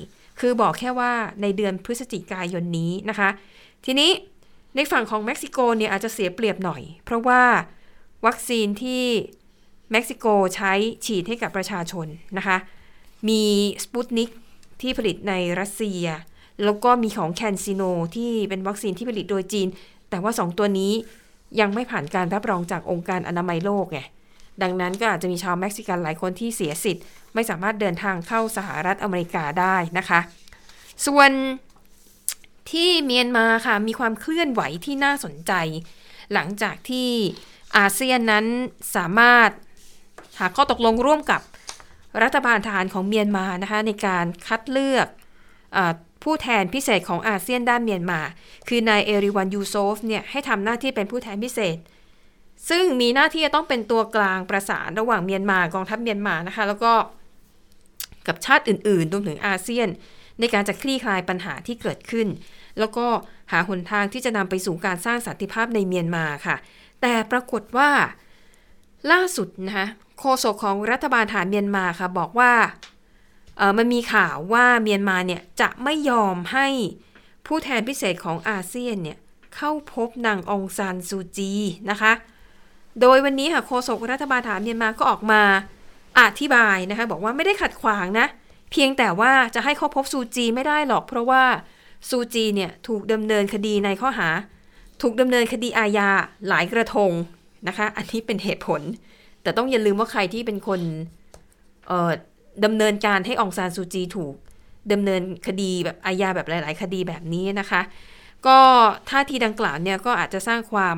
[0.41, 1.12] คือบอกแค่ว่า
[1.43, 3.28] ในเดือนพฤศจิกายนนี้นะคะ
[3.84, 4.11] ทีนี้
[4.76, 7.43] ในฝั่งของเม็กซิโกเนี่ยอาจจะเสียเปรียบหน่อย เพราะว่า
[8.26, 9.05] วัคซีนที่
[9.93, 10.72] เม็กซิโกใช้
[11.05, 12.07] ฉีดให้กับประชาชน
[12.38, 12.57] นะคะ
[13.28, 13.43] มี
[13.84, 14.30] สปุตนิก
[14.82, 16.05] ที่ผลิตในรัสเซีย
[16.64, 17.82] แล้วก็มีของแคนซิโน
[18.16, 19.68] ที่เป็นวัคซีนที่ผลิตโดยจีน
[20.11, 20.93] แต่ว่า 2 ตัวนี้
[21.61, 24.01] ยังไม่ผ่านการรับรองจากองค์การอนามัยโลกไง
[24.62, 30.20] ดังนั้นก็อาจจะมีชาวเม็กซิกันหลายคนที่เสียสิทธิ์ ไม่สามารถเดินทางเข้าสหรัฐอเมริกาได้นะคะ
[31.07, 31.30] ส่วน
[32.72, 35.53] ที่เมียนมาค่ะมีความเคลื่อนไหวที่น่าสนใจ
[36.32, 37.11] หลังจากที่
[37.76, 38.46] อาเซียนนั้น
[38.96, 39.51] สามารถ
[40.38, 41.40] หาข้อตกลงร่วมกับ
[42.22, 45.07] รัฐบาลทหารของเมียนมานะคะในการคัดเลือก
[45.76, 45.78] อ
[46.23, 48.21] ผู้แทนพิเศษของอาเซียนด้านเมียนมา
[48.68, 51.77] คือนายเอริวันยูซอฟเนี่ยให้ทำหน้าที่เป็นผู้แทนพิเศษ
[52.68, 56.93] ซึ่งมีหน้าที่จะต้องเป็นตัวกลางประสานระหว่างเมียนมากองทัพเมียนมานะคะ แล้วก็
[58.27, 59.89] กับชาติอื่นๆรวมถึงอาเซียน
[60.41, 62.29] ในการจะคลี่คลายปัญหาที่เกิดขึ้น
[62.79, 63.07] แล้วก็
[63.53, 66.57] หาหนทางที่จะนำไปสู่การสร้างสันติภาพในเมียนมาค่ะ
[67.03, 67.91] แต่ปรากฏว่า
[69.12, 69.87] ล่าสุดนะคะ
[70.18, 72.53] โฆษกของรัฐบาลทหารเมียนมาค่ะบอกว่า
[73.79, 76.67] มันมีข่าวว่าเมียนมาเนี่ยจะไม่ยอมให้
[77.47, 79.19] ผู้แทนพิเศษของอาเซียนเนี่ย
[79.57, 81.53] เข้าพบนางองซานซูจี
[81.91, 82.13] นะคะ
[83.01, 85.43] โดยวันนี้ค่ะโฆษกรัฐบาลฐานเมียนมาก็ออกมา
[86.21, 88.27] อธิบายนะคะบอกว่าไม่ได้ขัดขวางนะ
[88.71, 91.43] เพียงแต่ว่าจะให้เข้าพบซูจีไม่ได้หรอก เพราะว่า
[92.09, 94.29] ซูจีเนี่ยถูกดำเนินคดีในข้อหา
[95.03, 96.09] ถูกดำเนินคดีอาญา
[96.49, 97.11] หลายกระทง
[97.69, 98.81] นะคะ อันนี้เป็นเหตุผล
[99.43, 100.81] แต่ต้องอย่าลืมว่าใครที่เป็นคน
[101.87, 102.11] เออ
[102.65, 104.35] ดำเนินการให้องซานซูจีถูก
[104.93, 107.81] ดำเนินคดีแบบอาญาแบบหลาย ๆ คดีแบบนี้นะคะ
[108.47, 108.59] ก็
[109.11, 110.97] ท่าทีดังกล่าวเนี่ยก็อาจจะสร้างความ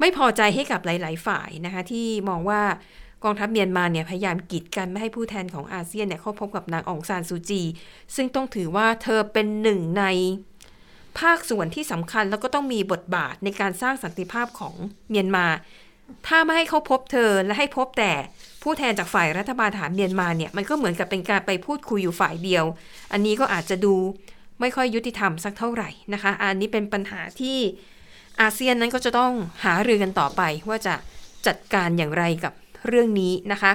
[0.00, 2.62] ไม่พอใจให้กับหลาย ๆ ฝ่ายนะคะที่มองว่า
[3.24, 7.62] กองทัพเมียนมาเนี่ยพยายามกีดกันไม่ให้ผู้แทนของอาเซียนเนี่ยเข้าพบกับนางองซานซูจี
[8.14, 10.04] ซึ่งต้องถือว่าเธอเป็นหนึ่งใน
[11.20, 14.74] ภาคส่วนที่สำคัญแล้วก็ต้องมีบทบาทในการสร้างสันติภาพของ
[15.10, 15.46] เมียนมา
[16.26, 18.12] ถ้าไม่ให้เขาพบเธอและให้พบแต่
[18.62, 22.64] ผู้แทนจากฝ่ายรัฐบาลฐานเมียนมาเนี่ยมันก็เหมือนกับเป็นการไปพูดคุยอยู่ฝ่ายเดียว
[23.12, 23.94] อันนี้ก็อาจจะดู
[24.60, 27.58] ไม่ค่อยยุติธรรมสักเท่าไหร่นะคะ อันนี้เป็นปัญหาที่
[28.40, 29.32] อาเซียนนั้นก็จะต้อง
[29.64, 30.94] หารือกันต่อไปว่าจะ
[31.46, 32.52] จัดการอย่างไรกับ
[32.88, 33.72] เรื่องนี้นะคะ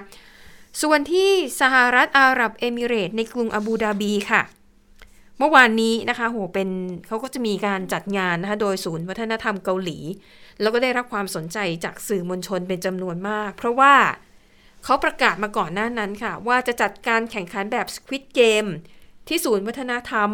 [0.81, 1.29] ส่วนที่
[1.61, 4.41] สหรัฐอาหรับเอมิเรตในกรุงอาบูดาบีค่ะ
[5.39, 6.69] เมื่อวานนี้นะคะโหเป็น
[7.07, 9.97] เขาก็จะมีการจัดงานนะคะโดยศูนย์วัฒนธรรมเกาหลี
[10.61, 13.93] แล้วก็ได้รับความสนใจจากสื่อมวลชนเป็นจำนวนมาก เพราะว่า
[14.85, 18.69] เขาประกาศมาก่อนหน้านั้นค่ะ ว่าจะจัดการแข่งขันแบบ Squid Game
[19.27, 20.29] ที่ศูนย์วัฒนธรรม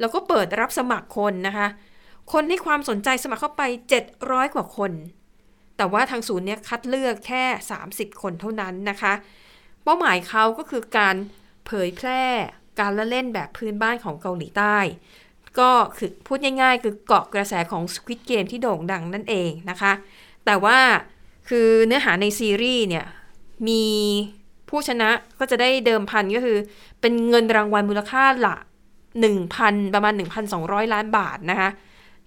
[0.00, 1.68] แล้วก็เปิดรับสมัครคนนะคะ
[2.32, 3.62] คนให้ความสนใจสมัครเข้าไป
[4.08, 4.92] 700 กว่าคน
[5.76, 7.44] แต่ว่าทางศูนย์เนี่ยคัดเลือกแค่
[7.82, 9.12] 30 คนเท่านั้นนะคะ
[9.82, 11.16] เป้าหมายเขาก็คือการ
[11.66, 12.24] เผยแพร่
[12.80, 14.78] การละเล่นแบบพื้นบ้านของเกาหลีใต้
[15.58, 19.92] ก็คือพูดง่ายๆ คือเกาะกระแสของ Squid Game ที่โด่งดังนั่นเองนะคะ
[20.44, 20.78] แต่ว่า
[21.48, 23.06] คือเนื้อหาในซีรีส์เนี่ย
[23.68, 23.82] มี
[24.68, 26.58] ผู้ชนะก็จะได้เดิมพันก็คือ
[27.00, 28.56] เป็นเงินรางวัลมูลค่าหละ
[29.24, 30.14] 1,000 ประมาณ
[30.52, 31.70] 1,200 ล้านบาทนะคะ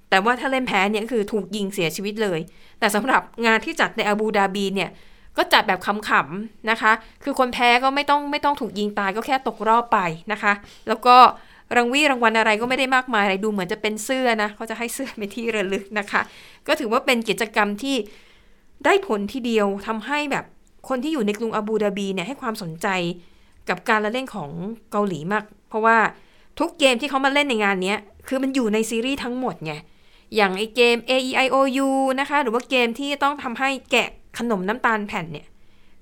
[0.09, 2.39] แต่ว่าถ้าเล่นแพ้เนี่ยคือถูกยิงเสียชีวิตเลย
[2.80, 4.89] แต่สำหรับงานที่จัดในอาบูดาบีเนี่ย
[5.38, 6.91] ก็จัดแบบขำๆนะคะ
[7.23, 9.99] คือคนแพ้ก็ไม่ต้องไม่ต้องถูกยิงตายก็แค่ตกรอบไป
[10.32, 10.53] นะคะ
[10.88, 11.15] แล้วก็
[11.75, 16.21] รางวีรางวัลอะไรก็ไม่ได้มากมายอะไรดูเหมือนจะเป็นเสื้อนะเขาจะให้เสื้อเป็นที่ระลึกนะคะ
[16.67, 17.95] ก็ถือว่าเป็นกิจกรรมที่
[18.86, 20.45] ได้ผลทีเดียวทำให้แบบ
[20.89, 22.87] คนที่อยู่ในกรุงอาบูดาบีเนี่ยให้ความสนใจ
[23.69, 24.49] กับการละเล่นของ
[24.91, 25.97] เกาหลีมาก เพราะว่า
[26.59, 27.95] ทุกเกมที่เขามาเล่นในงานนี้
[28.27, 29.73] คือมันอยู่ในซีรีส์ทั้งหมดไง
[30.35, 34.07] อย่างไอเกม A E I O U นะคะ หรือว่าเกมที่ต้องทำให้แกะ
[34.39, 35.47] ขนมน้ำตาลแผ่นเนี่ย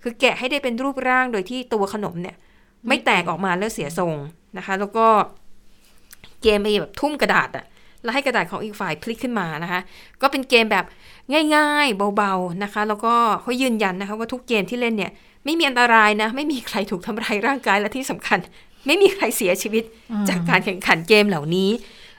[0.03, 2.35] คือแกะให้ได้เป็นรูปร่างโดยที่ตัวขนมเนี่ย
[2.87, 4.13] ไม่แตกออกมาแล้วเสียทรง
[4.57, 5.07] นะคะ แล้วก็
[6.43, 7.65] เกมไอแบบทุ่มกระดาษอะ
[8.03, 9.81] แล้วให้กระดาษของอีกฝ่ายพลิกขึ้นมานะคะ
[10.21, 10.85] ก็เป็นเกมแบบ
[11.55, 15.11] ง่ายๆ เบาๆนะคะ แล้วก็เขายืนยันนะคะว่าทุกเกมที่เล่นเนี่ย
[15.45, 18.39] ไม่มีอันตรายนะ ไม่มีใครถูกทำร้ายร่างกายและที่สำคัญ
[18.87, 19.83] ไม่มีใครเสียชีวิต
[20.29, 21.69] จากการแข่งขันเกมเหล่านี้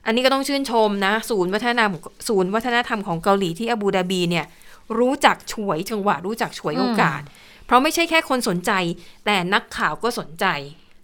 [0.06, 1.92] อันนี้ก็ต้องชื่นชมนะ ศูนย์วัฒนธรรม
[2.28, 4.46] ศูนย์วัฒนธรรมของเกาหลีที่อาบูดาบีเนี่ย
[4.98, 7.22] รู้จักฉวยจังหวะรู้จักฉวยโอกาส
[7.66, 8.72] เพราะไม่ใช่แค่คนสนใจ
[9.24, 10.46] แต่นักข่าวก็สนใจ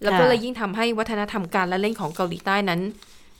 [0.03, 2.81] แล้วก็เลยยิ่งทำให้วัฒนธรรมการละเล่นของเกาหลีใต้นั้น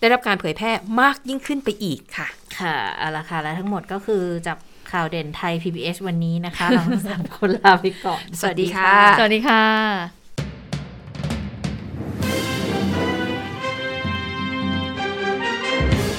[0.05, 2.27] ได้รับการเผยแพร่มากยิ่งขึ้นไปอีกค่ะ
[2.59, 4.59] ค่ะเอาละค่ะ และทั้งหมดก็คือจาก
[4.93, 9.65] ข่าวเด่นไทย PBS วันนี้นะคะ เราทั้งสามคนลาไปก่อน สวัสดีค่ะ สวัสดีค่ะ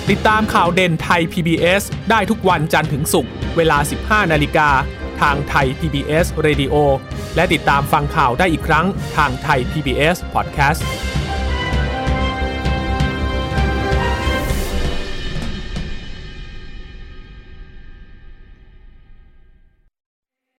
[0.10, 4.70] ติดตามข่าวเด่นไทย PBS ได้ทุกวันจันทร์ถึงศุกร์เวลา 15 นาฬิกา
[5.22, 6.76] ทางไทย PBS Radio
[7.36, 8.86] และติดตามฟังข่าวได้อีกครั้ง
[9.18, 10.82] ทางไทย PBS Podcast